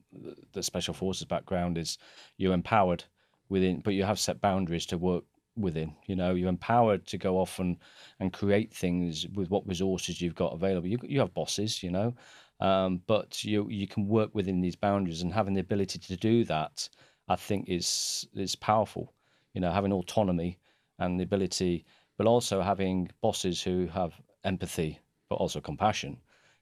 [0.53, 1.97] the special forces background is
[2.37, 3.03] you're empowered
[3.49, 5.23] within, but you have set boundaries to work
[5.55, 5.93] within.
[6.07, 7.77] You know, you're empowered to go off and
[8.19, 10.87] and create things with what resources you've got available.
[10.87, 12.15] You you have bosses, you know,
[12.59, 16.45] um, but you you can work within these boundaries and having the ability to do
[16.45, 16.89] that.
[17.27, 19.13] I think is is powerful
[19.53, 20.59] you know, having autonomy
[20.99, 21.85] and the ability,
[22.17, 24.13] but also having bosses who have
[24.43, 26.17] empathy, but also compassion.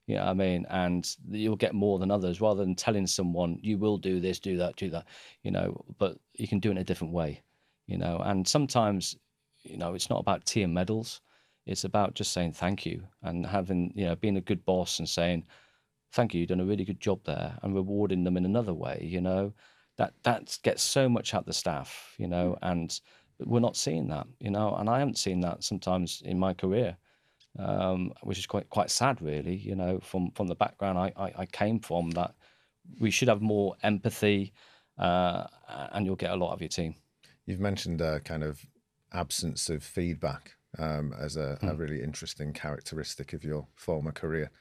[0.06, 0.66] You know I mean?
[0.70, 4.58] And you'll get more than others rather than telling someone, you will do this, do
[4.58, 5.06] that, do that,
[5.44, 7.42] you know, but you can do it in a different way,
[7.88, 8.22] you know.
[8.24, 9.18] And sometimes,
[9.64, 11.22] you know, it's not about tea and medals.
[11.66, 15.10] It's about just saying thank you and having, you know, being a good boss and
[15.10, 15.46] saying,
[16.14, 19.00] thank you, you've done a really good job there and rewarding them in another way,
[19.04, 19.54] you know
[19.98, 22.72] that that gets so much out the staff, you know, mm.
[22.72, 23.02] and
[23.40, 26.98] we're not seeing that, you know, and I haven't seen that sometimes in my career,
[27.58, 31.34] um, which is quite quite sad, really, you know, from from the background I, I,
[31.40, 32.12] I came from.
[32.12, 32.36] That
[33.00, 34.54] we should have more empathy,
[34.98, 35.46] uh,
[35.92, 36.96] and you'll get a lot of your team.
[37.46, 38.66] You've mentioned a kind of
[39.14, 41.78] absence of feedback um, as a, a, hmm.
[41.78, 44.52] really interesting characteristic of your former career.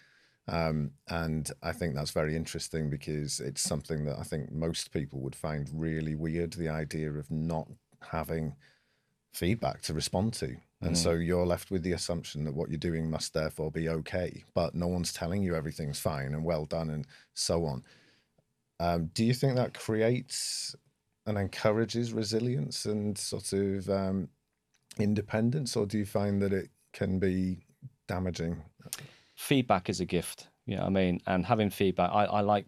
[0.48, 5.20] Um, and I think that's very interesting because it's something that I think most people
[5.20, 7.68] would find really weird the idea of not
[8.12, 8.54] having
[9.32, 10.56] feedback to respond to.
[10.82, 10.96] And mm.
[10.96, 14.74] so you're left with the assumption that what you're doing must therefore be okay, but
[14.74, 17.82] no one's telling you everything's fine and well done and so on.
[18.78, 20.76] Um, do you think that creates
[21.24, 24.28] and encourages resilience and sort of um,
[24.98, 27.64] independence, or do you find that it can be
[28.06, 28.62] damaging?
[29.36, 30.48] feedback is a gift.
[30.66, 31.20] You know what I mean?
[31.26, 32.66] And having feedback, I, I like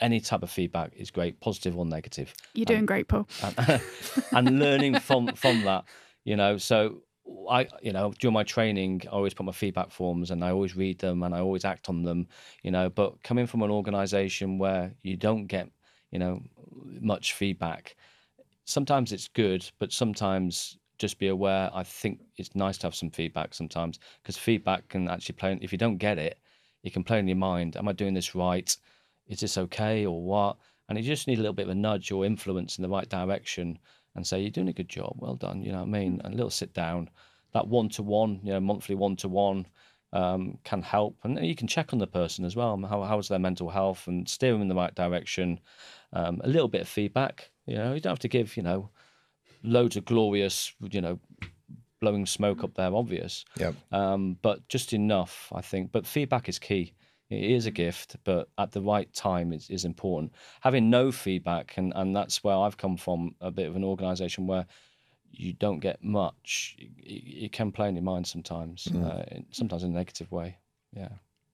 [0.00, 2.34] any type of feedback is great, positive or negative.
[2.54, 3.28] You're doing and, great, Paul.
[3.42, 3.82] And,
[4.32, 5.84] and learning from from that,
[6.24, 6.56] you know.
[6.56, 7.02] So
[7.48, 10.76] I, you know, during my training, I always put my feedback forms and I always
[10.76, 12.26] read them and I always act on them,
[12.62, 12.88] you know.
[12.88, 15.68] But coming from an organisation where you don't get,
[16.10, 16.42] you know,
[17.00, 17.96] much feedback,
[18.64, 21.70] sometimes it's good, but sometimes just be aware.
[21.72, 25.58] I think it's nice to have some feedback sometimes because feedback can actually play.
[25.60, 26.38] If you don't get it,
[26.82, 27.76] it can play in your mind.
[27.76, 28.74] Am I doing this right?
[29.26, 30.56] Is this okay or what?
[30.88, 33.08] And you just need a little bit of a nudge or influence in the right
[33.08, 33.78] direction
[34.14, 35.14] and say, You're doing a good job.
[35.18, 35.62] Well done.
[35.62, 36.20] You know what I mean?
[36.24, 37.10] And A little sit down.
[37.52, 39.66] That one to one, you know, monthly one to one
[40.12, 41.16] can help.
[41.24, 42.80] And you can check on the person as well.
[42.88, 45.60] How, how's their mental health and steer them in the right direction.
[46.12, 47.50] Um, a little bit of feedback.
[47.66, 48.90] You know, you don't have to give, you know,
[49.62, 51.18] loads of glorious, you know,
[52.00, 53.44] blowing smoke up there, obvious.
[53.56, 53.72] Yeah.
[53.92, 55.92] Um, but just enough, I think.
[55.92, 56.94] But feedback is key.
[57.30, 60.32] It is a gift, but at the right time is, is important.
[60.60, 64.48] Having no feedback, and, and that's where I've come from a bit of an organization
[64.48, 64.66] where
[65.30, 66.76] you don't get much.
[66.98, 69.04] It, can play in your mind sometimes, mm.
[69.04, 70.58] uh, sometimes in a negative way.
[70.92, 71.10] Yeah.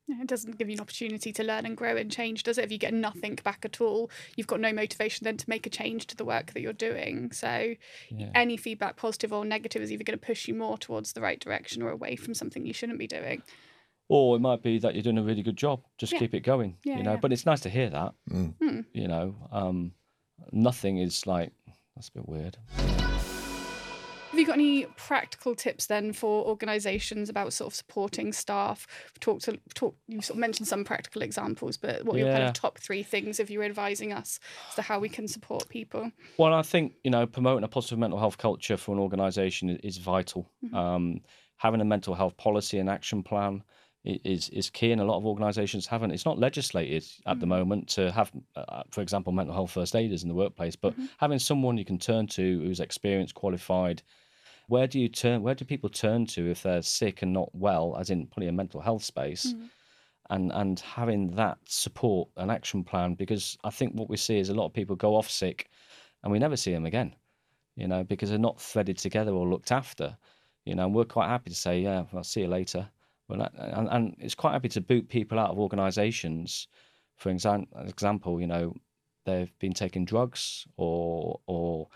[0.09, 2.65] It doesn't give you an opportunity to learn and grow and change, does it?
[2.65, 5.71] If you get nothing back at all, you've got no motivation then to make a
[5.71, 7.33] change to the work that you're doing.
[7.33, 7.75] So,
[8.09, 8.31] yeah.
[8.35, 11.41] any feedback, positive or negative, is either going to push you more towards the right
[11.41, 13.43] direction or away from something you shouldn't be doing.
[14.09, 15.83] Or it might be that you're doing a really good job.
[15.99, 16.21] Just yeah.
[16.21, 17.17] keep it going, yeah, you know.
[17.17, 18.15] But it's nice to hear that.
[18.31, 18.55] Mm.
[18.63, 18.85] Mm.
[18.93, 19.93] You know, um,
[20.53, 21.53] nothing is like
[21.97, 22.57] that's a bit weird.
[24.31, 28.87] Have you got any practical tips then for organisations about sort of supporting staff?
[29.15, 29.97] We've talked to talk.
[30.09, 33.03] You sort of mentioned some practical examples, but what are your kind of top three
[33.03, 34.39] things if you were advising us
[34.69, 36.11] as to how we can support people?
[36.39, 39.97] Well, I think you know promoting a positive mental health culture for an organisation is
[39.97, 40.51] vital.
[40.75, 41.23] Um,
[41.57, 45.19] having a mental health policy and action plan i- is is key, and a lot
[45.19, 46.13] of organisations haven't.
[46.13, 47.59] It's not legislated at the mm-hmm.
[47.59, 50.93] moment to have, uh, uh, for example, mental health first aiders in the workplace, but
[50.93, 51.07] mm-hmm.
[51.19, 54.03] having someone you can turn to who's experienced, qualified.
[54.69, 55.43] Where do you turn?
[55.43, 58.53] Where do people turn to if they're sick and not well, as in probably a
[58.53, 59.47] mental health space?
[59.47, 59.67] Mm-hmm.
[60.31, 64.49] and and having that support and action plan because I think what we see is
[64.49, 65.71] a lot of people go off sick
[66.23, 67.15] and we never see them again,
[67.77, 70.17] you know, because they're not threaded together or looked after,
[70.65, 70.87] you know.
[70.87, 72.89] And we're quite happy to say, yeah, I'll see you later.
[73.29, 76.69] Well, and, and it's quite happy to boot people out of organisations.
[77.17, 78.75] For exam- example, you know,
[79.25, 81.89] they've been taking drugs or or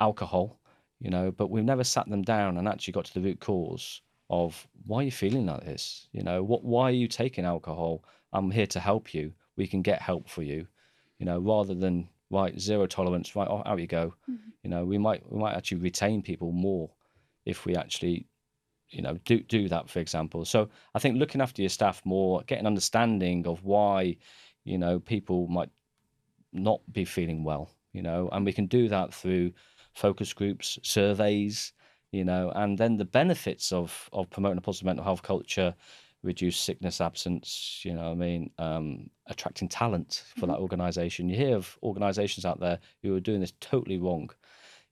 [0.00, 0.58] alcohol,
[0.98, 4.00] you know, but we've never sat them down and actually got to the root cause
[4.30, 6.08] of why are you feeling like this?
[6.12, 8.04] You know, what why are you taking alcohol?
[8.32, 9.32] I'm here to help you.
[9.56, 10.66] We can get help for you.
[11.18, 14.14] You know, rather than right zero tolerance, right oh, out you go.
[14.28, 14.50] Mm-hmm.
[14.64, 16.90] You know, we might we might actually retain people more
[17.44, 18.26] if we actually
[18.92, 20.44] you know do do that for example.
[20.44, 24.16] So i think looking after your staff more getting understanding of why
[24.64, 25.70] you know people might
[26.52, 29.52] not be feeling well you know and we can do that through
[29.94, 31.72] focus groups surveys
[32.12, 35.74] you know and then the benefits of of promoting a positive mental health culture
[36.22, 38.50] reduce sickness absence you know i mean?
[38.58, 41.28] Um, attracting talent for that organization.
[41.28, 44.30] You hear of organizations out there who are doing this totally wrong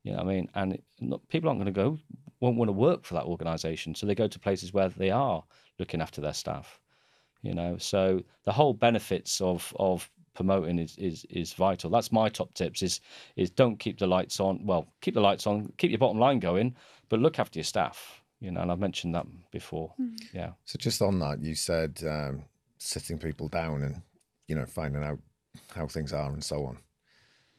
[0.02, 0.48] you know i mean?
[0.54, 1.98] And it- not, people aren't going to go
[2.40, 5.42] won't want to work for that organization so they go to places where they are
[5.78, 6.80] looking after their staff
[7.42, 7.76] you know?
[7.78, 11.90] So the whole benefits of of promoting is is is vital.
[11.90, 13.00] That's my top tips is
[13.36, 16.38] is don't keep the lights on well keep the lights on keep your bottom line
[16.38, 16.74] going
[17.08, 19.92] but look after your staff you know and i've mentioned that before.
[20.32, 20.52] Yeah.
[20.64, 22.44] So just on that, you said um,
[22.78, 24.02] sitting people down and
[24.46, 25.18] you know finding out
[25.74, 26.78] how things are and so on,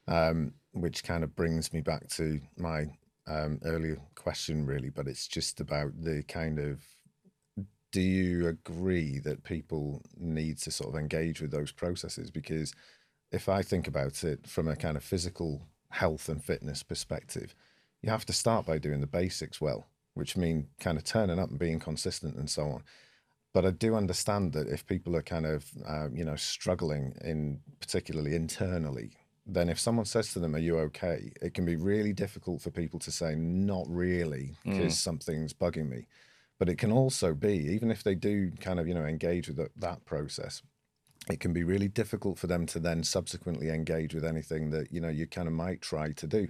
[0.07, 2.86] um, which kind of brings me back to my
[3.32, 4.89] um, earlier question, really.
[4.89, 6.82] But it's just about the kind of
[7.91, 12.32] do you agree that people need to sort of engage with those processes?
[12.32, 12.73] Because
[13.32, 17.53] if I think about it from a kind of physical health and fitness perspective,
[18.01, 21.49] you have to start by doing the basics well, which mean kind of turning up
[21.49, 22.84] and being consistent and so on.
[23.53, 27.59] But I do understand that if people are kind of, uh, you know, struggling in
[27.82, 29.11] particularly internally,
[29.45, 32.71] then if someone says to them, "Are you okay?" it can be really difficult for
[32.71, 36.07] people to say, "Not really," because something's bugging me.
[36.59, 39.57] But it can also be, even if they do kind of, you know, engage with
[39.57, 40.61] that, that process,
[41.29, 45.01] it can be really difficult for them to then subsequently engage with anything that you
[45.01, 46.47] know you kind of might try to do.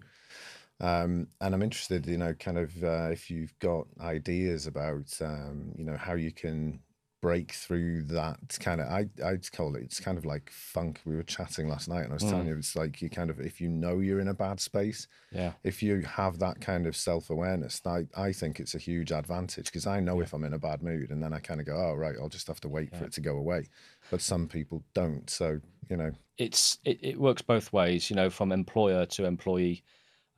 [0.81, 5.73] Um, and I'm interested, you know, kind of uh, if you've got ideas about, um,
[5.77, 6.79] you know, how you can
[7.21, 8.87] break through that kind of.
[8.87, 9.83] I I'd call it.
[9.83, 11.01] It's kind of like funk.
[11.05, 13.39] We were chatting last night, and I was telling you, it's like you kind of
[13.39, 16.95] if you know you're in a bad space, yeah if you have that kind of
[16.95, 20.53] self awareness, I, I think it's a huge advantage because I know if I'm in
[20.53, 22.69] a bad mood and then I kind of go, oh, right, I'll just have to
[22.69, 23.67] wait for it to go away.
[24.09, 25.29] But some people don't.
[25.29, 25.59] So,
[25.89, 29.83] you know, it's it, it works both ways you know from employer to employee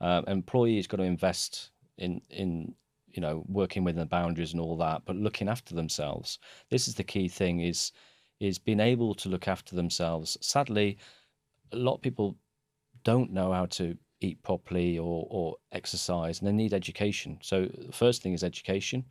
[0.00, 2.74] uh, employees got to invest in in
[3.14, 6.38] you know working within the boundaries and all that but looking after themselves.
[6.70, 7.92] This is the key thing is
[8.40, 10.36] is being able to look after themselves.
[10.40, 10.98] Sadly
[11.72, 12.36] a lot of people
[13.04, 17.38] don't know how to eat properly or or exercise and they need education.
[17.42, 19.04] So the first thing is education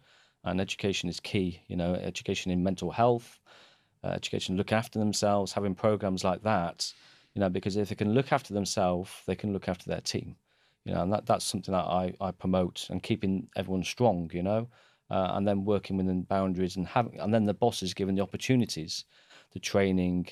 [0.44, 3.40] and education is key you know education in mental health
[4.04, 6.94] uh, education look after themselves having programs like that
[7.34, 10.36] you know because if they can look after themselves they can look after their team
[10.86, 14.44] you know and that, that's something that I, I promote and keeping everyone strong you
[14.44, 14.68] know
[15.10, 18.22] uh, and then working within boundaries and having and then the boss is given the
[18.22, 19.06] opportunities
[19.52, 20.28] the training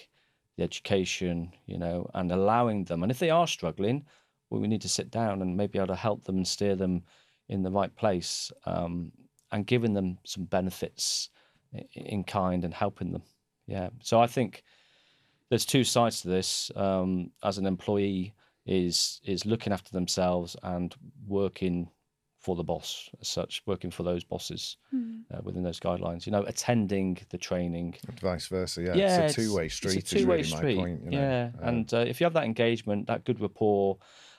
[0.58, 4.04] the education you know and allowing them and if they are struggling
[4.50, 7.04] well, we need to sit down and maybe able to help them and steer them
[7.48, 9.12] in the right place um,
[9.54, 11.30] and giving them some benefits
[11.94, 13.24] in kind and helping them
[13.68, 14.64] yeah so i think
[15.52, 16.72] there's two sides to this.
[16.78, 18.34] Um, as an employee,
[18.66, 20.96] is is looking after themselves and
[21.28, 21.90] working
[22.40, 26.26] for the boss as such, working for those bosses uh, within those guidelines.
[26.26, 27.96] You know, attending the training.
[28.20, 28.82] vice versa.
[28.82, 28.96] Yeah.
[28.96, 30.78] Yeah, it's a two way street, It's a two-way is really street.
[30.78, 31.04] my point.
[31.06, 31.18] You know?
[31.20, 33.98] yeah, Uh, and uh, if you have that engagement, that good rapport,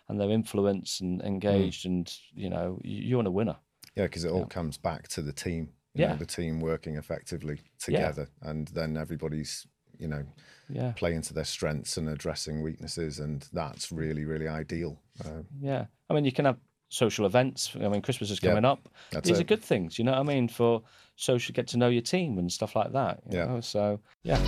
[0.08, 3.56] and their influence and engaged, and you know, you're on a winner.
[3.96, 5.68] Yeah, because it all comes back to the team.
[5.94, 6.12] You Yeah.
[6.12, 9.64] know, the team working effectively together, and then everybody's
[9.98, 10.24] you know
[10.72, 10.92] Yeah.
[10.92, 14.98] playing to their strengths and addressing weaknesses, and that's really really ideal.
[15.24, 16.58] Uh, Yeah, I mean, you can have
[16.88, 17.74] social events.
[17.74, 18.88] I mean, Christmas is Yeah, coming up.
[19.10, 19.42] that's These it.
[19.42, 20.48] are good things, you know what I mean?
[20.48, 20.82] For
[21.16, 23.20] social, get to know your team and stuff like that.
[23.30, 23.46] you Yeah.
[23.46, 23.60] know?
[23.60, 24.38] So yeah.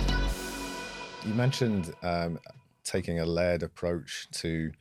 [1.25, 2.39] You mentioned um,
[2.83, 4.71] taking a layered approach to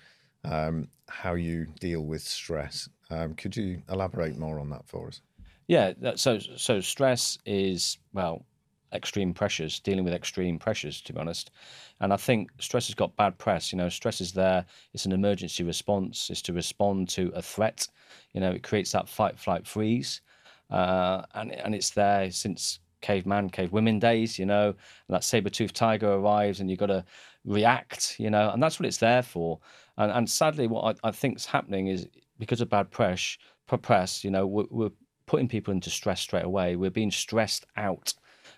[0.45, 2.89] um, how you deal with stress.
[3.11, 5.23] Um, could you elaborate more on that for us?
[5.69, 8.45] Yeah, that, so so stress is well
[8.95, 11.51] extreme pressures, dealing with extreme pressures, to be honest.
[12.01, 13.73] And I think stress has got bad press.
[13.73, 14.65] You know, stress is there.
[14.93, 16.31] It's an emergency response.
[16.31, 17.87] It's to respond to a threat.
[18.33, 20.21] You know, it creates that fight, flight, freeze,
[20.71, 24.39] uh, and and it's there since caveman, cave women days.
[24.39, 27.05] You know, and that saber toothed tiger arrives, and you've got to
[27.45, 28.17] react.
[28.19, 29.59] You know, and that's what it's there for.
[29.99, 33.39] And and sadly, what I, I think is happening is because of bad press,
[33.83, 34.25] press.
[34.25, 34.91] You know, we're, we're
[35.27, 36.77] putting people into stress straight away.
[36.77, 38.15] We're being stressed out,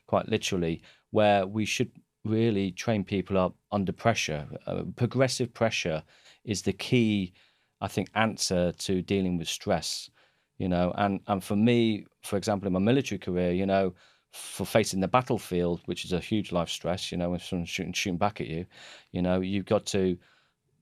[0.06, 1.90] quite literally, where we should
[2.24, 4.46] really train people up under pressure.
[4.66, 6.02] Uh, progressive pressure
[6.44, 7.32] is the key,
[7.80, 10.10] I think, answer to dealing with stress.
[10.58, 13.94] You know, and and for me, for example, in my military career, you know,
[14.32, 17.92] for facing the battlefield, which is a huge life stress, you know, when someone's shooting
[17.92, 18.66] shooting back at you,
[19.12, 20.16] you know, you've got to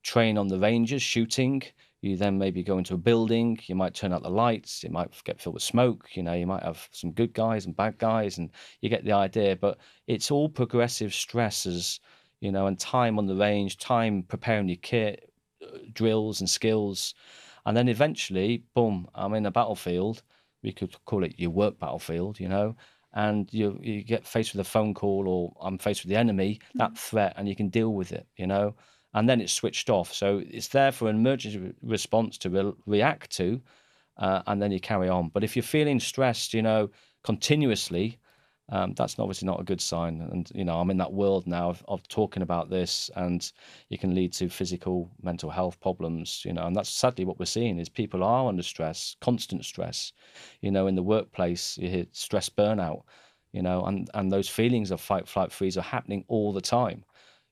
[0.03, 1.63] train on the ranges shooting
[2.05, 5.11] you then maybe go into a building you might turn out the lights it might
[5.25, 8.39] get filled with smoke you know you might have some good guys and bad guys
[8.39, 8.51] and
[8.81, 12.01] you get the idea but it's all progressive stresses
[12.41, 15.33] you know and time on the range time preparing your kit
[15.63, 17.15] uh, drills and skills
[17.67, 20.23] and then eventually boom i'm in a battlefield.
[20.63, 22.77] We could call it your work battlefield you know
[23.15, 26.61] and you you get faced with a phone call or i'm faced with the enemy
[26.75, 28.75] that threat and you can deal with it you know
[29.15, 30.13] and then it's switched off.
[30.13, 33.61] So it's there for an emergency response to re- react to,
[34.19, 35.29] uh, and then you carry on.
[35.29, 36.91] But if you're feeling stressed, you know,
[37.23, 38.19] continuously,
[38.71, 40.21] um, that's obviously not a good sign.
[40.33, 43.51] And you know, I'm in that world now of, of talking about this, and
[43.91, 46.43] it can lead to physical, mental health problems.
[46.45, 50.13] You know, and that's sadly what we're seeing is people are under stress, constant stress.
[50.63, 53.03] You know, in the workplace, you hear stress burnout.
[53.53, 57.05] You know, and and those feelings of fight, flight, freeze are happening all the time.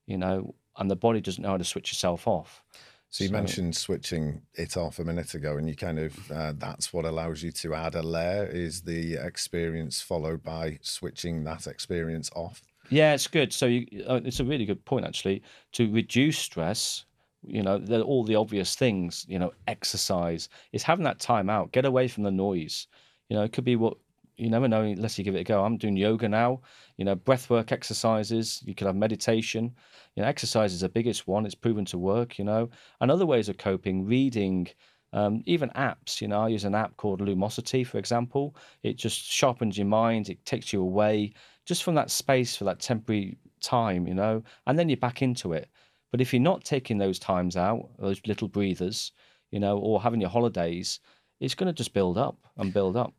[0.07, 2.63] You know, and the body doesn't know how to switch itself off.
[3.11, 6.53] So you So- mentioned switching it off a minute ago, and you kind of uh,
[6.57, 11.67] that's what allows you to add a layer is the experience followed by switching that
[11.67, 12.63] experience off.
[12.89, 13.53] Yeah, it's good.
[13.53, 15.43] So you, uh, it's a really good point actually
[15.73, 17.05] to reduce stress.
[17.45, 19.27] You know, all the obvious things.
[19.29, 22.87] You know, exercise is having that time out, get away from the noise.
[23.29, 23.97] You know, it could be what
[24.39, 25.63] you never know unless you give it a go.
[25.65, 26.61] I'm doing yoga now.
[26.97, 28.63] You know, breath work exercises.
[28.65, 29.75] You could have meditation.
[30.17, 31.47] You know, exercise is the biggest one.
[31.47, 32.39] It's proven to work.
[32.39, 34.69] You know, and other ways of coping, reading.
[35.15, 38.57] Um, even apps, you know, I use an app called Lumosity, for example.
[38.83, 40.31] It just sharpens your mind.
[40.31, 41.35] It takes you away
[41.67, 45.53] just from that space for that temporary time, you know, and then you're back into
[45.53, 45.69] it.
[46.11, 49.13] But if you're not taking those times out, those little breathers,
[49.51, 51.01] you know, or having your holidays,
[51.41, 53.15] it's going to just build up and build up.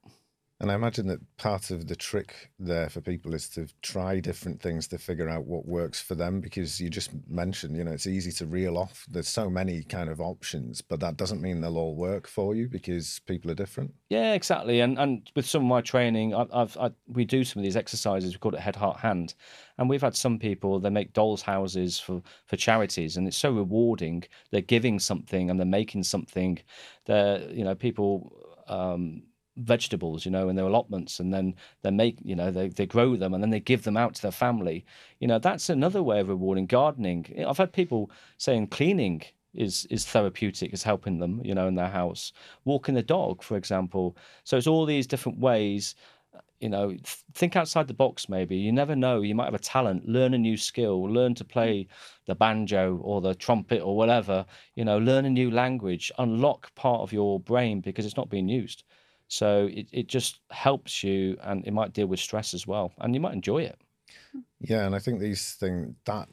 [0.60, 4.62] And I imagine that part of the trick there for people is to try different
[4.62, 6.40] things to figure out what works for them.
[6.40, 9.06] Because you just mentioned, you know, it's easy to reel off.
[9.10, 12.70] There's so many kind of options, but that doesn't mean they'll all work for you
[12.70, 13.94] because people are different.
[14.10, 14.80] Yeah, exactly.
[14.80, 17.76] And and with some of my training, I've, I've I, we do some of these
[17.76, 18.34] exercises.
[18.34, 19.34] We call it head, heart, hand,
[19.78, 23.52] and we've had some people they make dolls' houses for for charities, and it's so
[23.52, 24.24] rewarding.
[24.52, 26.60] They're giving something and they're making something.
[27.06, 28.32] They're you know people.
[28.68, 29.24] Um,
[29.58, 33.16] vegetables you know in their allotments and then they make you know they, they grow
[33.16, 34.86] them and then they give them out to their family.
[35.20, 37.46] You know that's another way of rewarding gardening.
[37.48, 39.24] I've had people saying cleaning
[39.54, 42.34] is is therapeutic is helping them you know in their house.
[42.66, 44.18] Walking the dog for example.
[44.44, 45.96] So it's all these different ways.
[46.60, 48.58] You know th- think outside the box maybe.
[48.58, 49.22] You never know.
[49.22, 50.08] You might have a talent.
[50.08, 51.08] Learn a new skill.
[51.08, 51.88] Learn to play
[52.26, 54.46] the banjo or the trumpet or whatever.
[54.74, 56.12] You know learn a new language.
[56.18, 58.84] Unlock part of your brain because it's not being used
[59.34, 63.14] so it, it just helps you and it might deal with stress as well and
[63.16, 63.80] you might enjoy it
[64.60, 66.30] Yeah, and I think these things that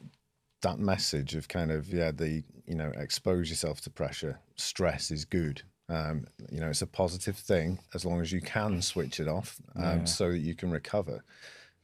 [0.61, 5.25] that message of kind of yeah the you know expose yourself to pressure, stress is
[5.25, 5.63] good.
[5.89, 9.59] Um, you know, it's a positive thing as long as you can switch it off,
[9.75, 10.05] um, Yeah.
[10.05, 11.23] so that you can recover.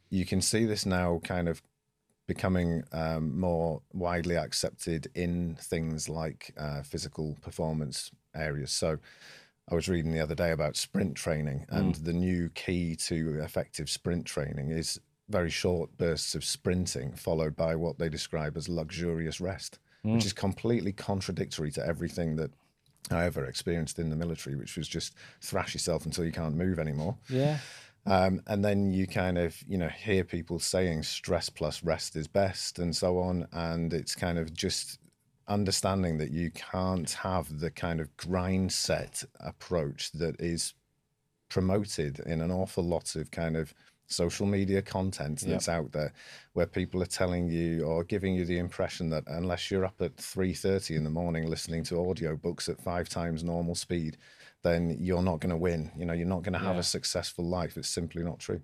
[0.09, 1.61] You can see this now kind of
[2.27, 8.71] becoming um, more widely accepted in things like uh, physical performance areas.
[8.71, 8.99] So.
[9.69, 13.89] I was reading the other day about sprint training, and the new key to effective
[13.89, 14.99] sprint training is
[15.29, 20.31] very short bursts of sprinting, followed by what they describe as luxurious rest, which is
[20.33, 22.51] completely contradictory to everything that
[23.11, 26.79] I ever experienced in the military, which was just thrash yourself until you can't move
[26.79, 27.17] anymore.
[27.29, 27.57] yeah
[28.05, 32.25] Um, and then you kind of, you know, hear people saying stress plus rest is
[32.25, 33.47] best and so on.
[33.51, 34.99] And it's kind of just
[35.47, 40.73] understanding that you can't have the kind of grind set approach that is
[41.49, 43.73] promoted in an awful lot of kind of
[44.07, 45.77] social media content that's yep.
[45.77, 46.13] out there
[46.53, 50.15] where people are telling you or giving you the impression that unless you're up at
[50.15, 54.17] 3.30 in the morning listening to audio books at five times normal speed
[54.63, 56.81] then you're not going to win you know you're not going to have yeah.
[56.81, 58.61] a successful life it's simply not true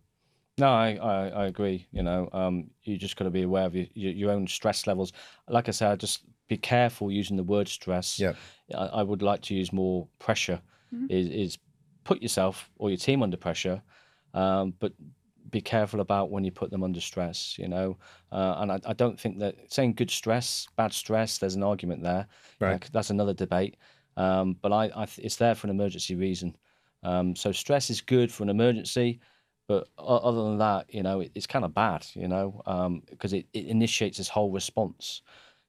[0.60, 1.88] no, I, I, I agree.
[1.92, 5.12] You know, um, you just got to be aware of your, your own stress levels.
[5.50, 8.20] Like I said, just be careful using the word stress.
[8.20, 8.34] Yeah.
[8.76, 10.62] I, I would like to use more pressure.
[10.94, 11.06] Mm-hmm.
[11.10, 11.58] Is is
[12.04, 13.82] put yourself or your team under pressure,
[14.34, 14.94] um, but
[15.50, 17.56] be careful about when you put them under stress.
[17.58, 17.98] You know,
[18.32, 21.38] uh, and I, I don't think that saying good stress, bad stress.
[21.38, 22.28] There's an argument there.
[22.60, 22.88] Right.
[22.92, 23.78] that's another debate.
[24.16, 26.56] Um, but I, I it's there for an emergency reason.
[27.04, 29.20] Um, so stress is good for an emergency.
[29.68, 32.62] But other than that, you know, it, it's kind of bad, you know,
[33.10, 35.22] because um, it, it initiates this whole response,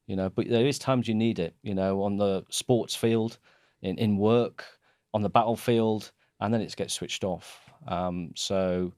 [0.07, 0.29] you know.
[0.31, 3.39] But there is times you need it, you know, on the sports field,
[3.83, 4.65] in, in work,
[5.13, 7.71] on the battlefield, and then it gets switched off.
[7.87, 8.93] Um, so,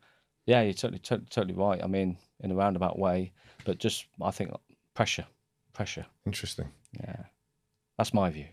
[0.46, 1.82] yeah, you're totally, totally, totally right.
[1.82, 3.32] I mean, in a roundabout way,
[3.64, 4.50] but just I think
[4.94, 5.26] pressure,
[5.72, 6.06] pressure.
[6.24, 6.68] Interesting.
[7.00, 7.16] Yeah,
[7.98, 8.46] that's my view.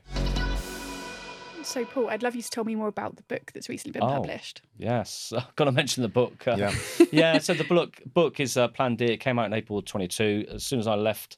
[1.63, 4.03] So, Paul, I'd love you to tell me more about the book that's recently been
[4.03, 4.61] oh, published.
[4.77, 6.45] Yes, I've got to mention the book.
[6.45, 6.75] Uh, yeah,
[7.11, 7.37] yeah.
[7.37, 9.05] So the book book is uh, Plan D.
[9.05, 10.47] It came out in April 22.
[10.53, 11.37] As soon as I left,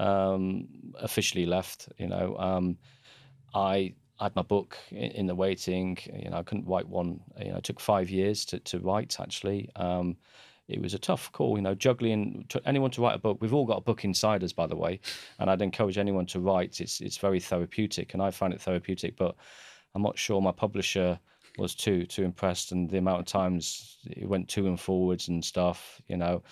[0.00, 0.66] um,
[0.98, 2.78] officially left, you know, um,
[3.54, 5.98] I had my book in, in, the waiting.
[6.12, 7.20] You know, I couldn't write one.
[7.38, 9.70] You know, it took five years to to write actually.
[9.76, 10.16] Um,
[10.68, 13.38] it was a tough call, you know, juggling to anyone to write a book.
[13.40, 15.00] We've all got a book inside us, by the way,
[15.40, 16.80] and I'd encourage anyone to write.
[16.80, 19.16] It's it's very therapeutic, and I find it therapeutic.
[19.16, 19.34] But
[19.94, 21.18] I'm not sure my publisher
[21.58, 25.44] was too too impressed, and the amount of times it went to and forwards and
[25.44, 26.42] stuff, you know.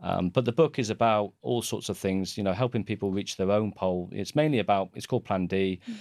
[0.00, 3.36] Um, but the book is about all sorts of things, you know, helping people reach
[3.36, 4.08] their own pole.
[4.12, 5.96] It's mainly about it's called Plan D, mm.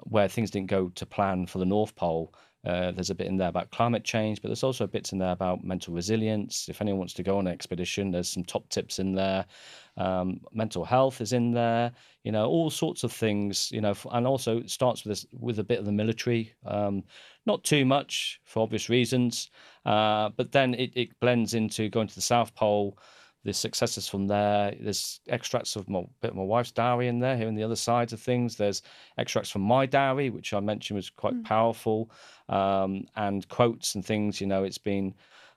[0.00, 2.32] where things didn't go to plan for the North Pole
[2.66, 5.30] uh, there's a bit in there about climate change, but there's also bits in there
[5.30, 6.68] about mental resilience.
[6.68, 9.46] If anyone wants to go on an expedition, there's some top tips in there.
[9.96, 11.92] Um, mental health is in there.
[12.24, 13.70] You know, all sorts of things.
[13.70, 16.52] You know, and also it starts with this with a bit of the military.
[16.66, 17.04] Um,
[17.46, 19.50] not too much for obvious reasons,
[19.86, 22.98] uh, but then it, it blends into going to the South Pole
[23.44, 24.74] there's successes from there.
[24.80, 27.76] There's extracts of my bit of my wife's diary in there, here on the other
[27.76, 28.56] sides of things.
[28.56, 28.82] There's
[29.16, 31.44] extracts from my diary, which I mentioned was quite mm.
[31.44, 32.10] powerful,
[32.48, 34.40] um, and quotes and things.
[34.40, 35.14] You know, it's been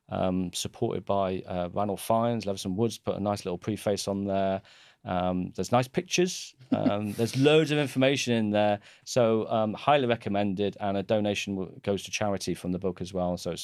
[0.10, 4.62] um, supported by uh, Ranulph Fiennes, Levison Woods put a nice little preface on there.
[5.04, 6.54] Um, there's nice pictures.
[6.72, 8.80] Um, there's loads of information in there.
[9.06, 13.38] So um, highly recommended, and a donation goes to charity from the book as well.
[13.38, 13.56] So,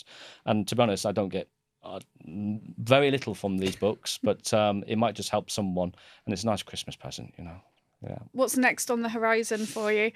[0.46, 1.50] and to be honest, I don't get
[1.88, 5.94] uh, very little from these books, but um, it might just help someone,
[6.26, 7.62] and it's a nice Christmas present, you know.
[8.04, 8.20] Yeah.
[8.34, 10.12] What's next on the horizon for you?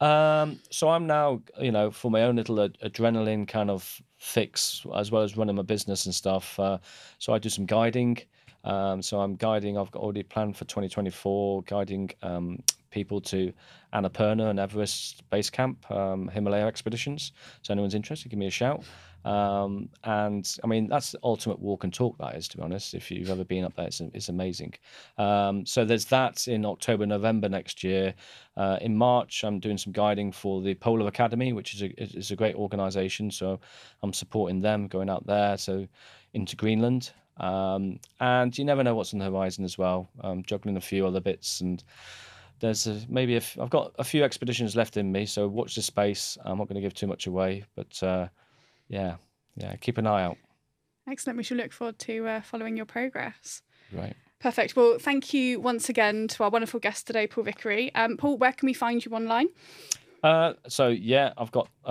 [0.00, 4.84] Um, so I'm now, you know, for my own little ad- adrenaline kind of fix,
[4.94, 6.58] as well as running my business and stuff.
[6.60, 6.78] Uh,
[7.18, 8.18] so I do some guiding.
[8.64, 9.78] Um, so I'm guiding.
[9.78, 12.62] I've got already planned for 2024, guiding um,
[12.92, 13.52] people to
[13.92, 17.32] Annapurna and Everest Base Camp, um, Himalaya expeditions.
[17.62, 18.84] So anyone's interested, give me a shout.
[19.24, 22.94] Um, and I mean, that's the ultimate walk and talk, that is, to be honest.
[22.94, 24.74] If you've ever been up there, it's, it's amazing.
[25.16, 28.14] Um, so there's that in October, November next year.
[28.56, 32.30] Uh, in March, I'm doing some guiding for the Polar Academy, which is a, is
[32.32, 33.30] a great organization.
[33.30, 33.60] So
[34.02, 35.56] I'm supporting them going out there.
[35.56, 35.86] So
[36.34, 37.12] into Greenland.
[37.38, 40.08] Um, and you never know what's on the horizon as well.
[40.46, 41.82] Juggling a few other bits and
[42.62, 45.82] there's a, maybe i I've got a few expeditions left in me, so watch the
[45.82, 46.38] space.
[46.44, 48.28] I'm not going to give too much away, but uh,
[48.88, 49.16] yeah,
[49.56, 50.38] yeah, keep an eye out.
[51.10, 51.36] Excellent.
[51.36, 53.62] We shall look forward to uh, following your progress.
[53.92, 54.14] Right.
[54.38, 54.76] Perfect.
[54.76, 57.92] Well, thank you once again to our wonderful guest today, Paul Vicary.
[57.96, 59.48] Um, Paul, where can we find you online?
[60.22, 61.68] Uh, so yeah, I've got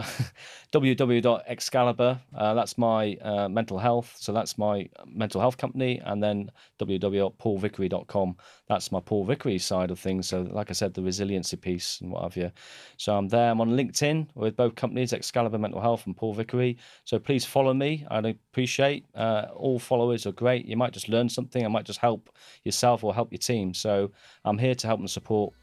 [0.72, 2.20] www.excalibur.
[2.36, 4.16] Uh, that's my uh, mental health.
[4.20, 8.38] So that's my mental health company, and then www.paulvicary.com.
[8.68, 10.30] That's my Paul Vicary side of things.
[10.30, 12.52] So like I said, the resiliency piece and what have you.
[12.98, 13.52] So I'm there.
[13.52, 16.78] I'm on LinkedIn with both companies, Excalibur Mental Health and Paul Vicary.
[17.04, 18.06] So please follow me.
[18.10, 19.06] I'd appreciate.
[19.14, 20.66] Uh, all followers are great.
[20.66, 21.66] You might just learn something.
[21.66, 22.30] I might just help
[22.64, 23.74] yourself or help your team.
[23.74, 24.12] So
[24.46, 25.54] I'm here to help and support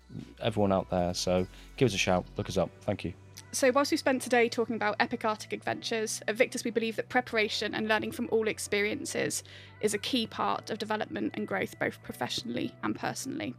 [0.40, 1.14] everyone out there.
[1.14, 1.46] So
[1.76, 2.70] give us a shout, look us up.
[2.82, 3.12] Thank you.
[3.50, 7.08] So, whilst we spent today talking about epic Arctic adventures, at VICTVS we believe that
[7.08, 9.42] preparation and learning from all experiences
[9.80, 13.54] is a key part of development and growth, both professionally and personally.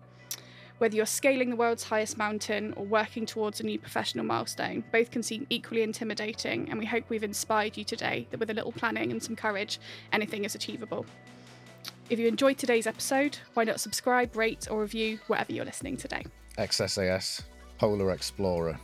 [0.78, 5.10] Whether you're scaling the world's highest mountain or working towards a new professional milestone, both
[5.10, 8.72] can seem equally intimidating, and we hope we've inspired you today that with a little
[8.72, 9.80] planning and some courage,
[10.14, 11.06] anything is achievable.
[12.12, 16.26] If you enjoyed today's episode, why not subscribe, rate, or review wherever you're listening today?
[16.60, 17.42] XSAS,
[17.78, 18.78] Polar Explorer.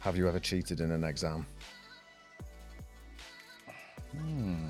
[0.00, 1.44] Have you ever cheated in an exam?
[4.16, 4.68] Hmm.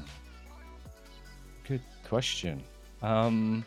[1.68, 2.62] Good question.
[3.02, 3.64] Um,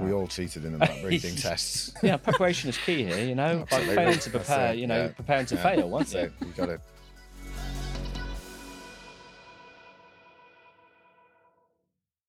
[0.00, 1.92] We all cheated in the map reading tests.
[2.02, 3.24] yeah, preparation is key here.
[3.24, 4.72] You know, like failing to prepare.
[4.74, 5.08] You know, yeah.
[5.08, 6.20] preparing to Yeah, fail, that's you?
[6.20, 6.32] it.
[6.40, 6.80] You got to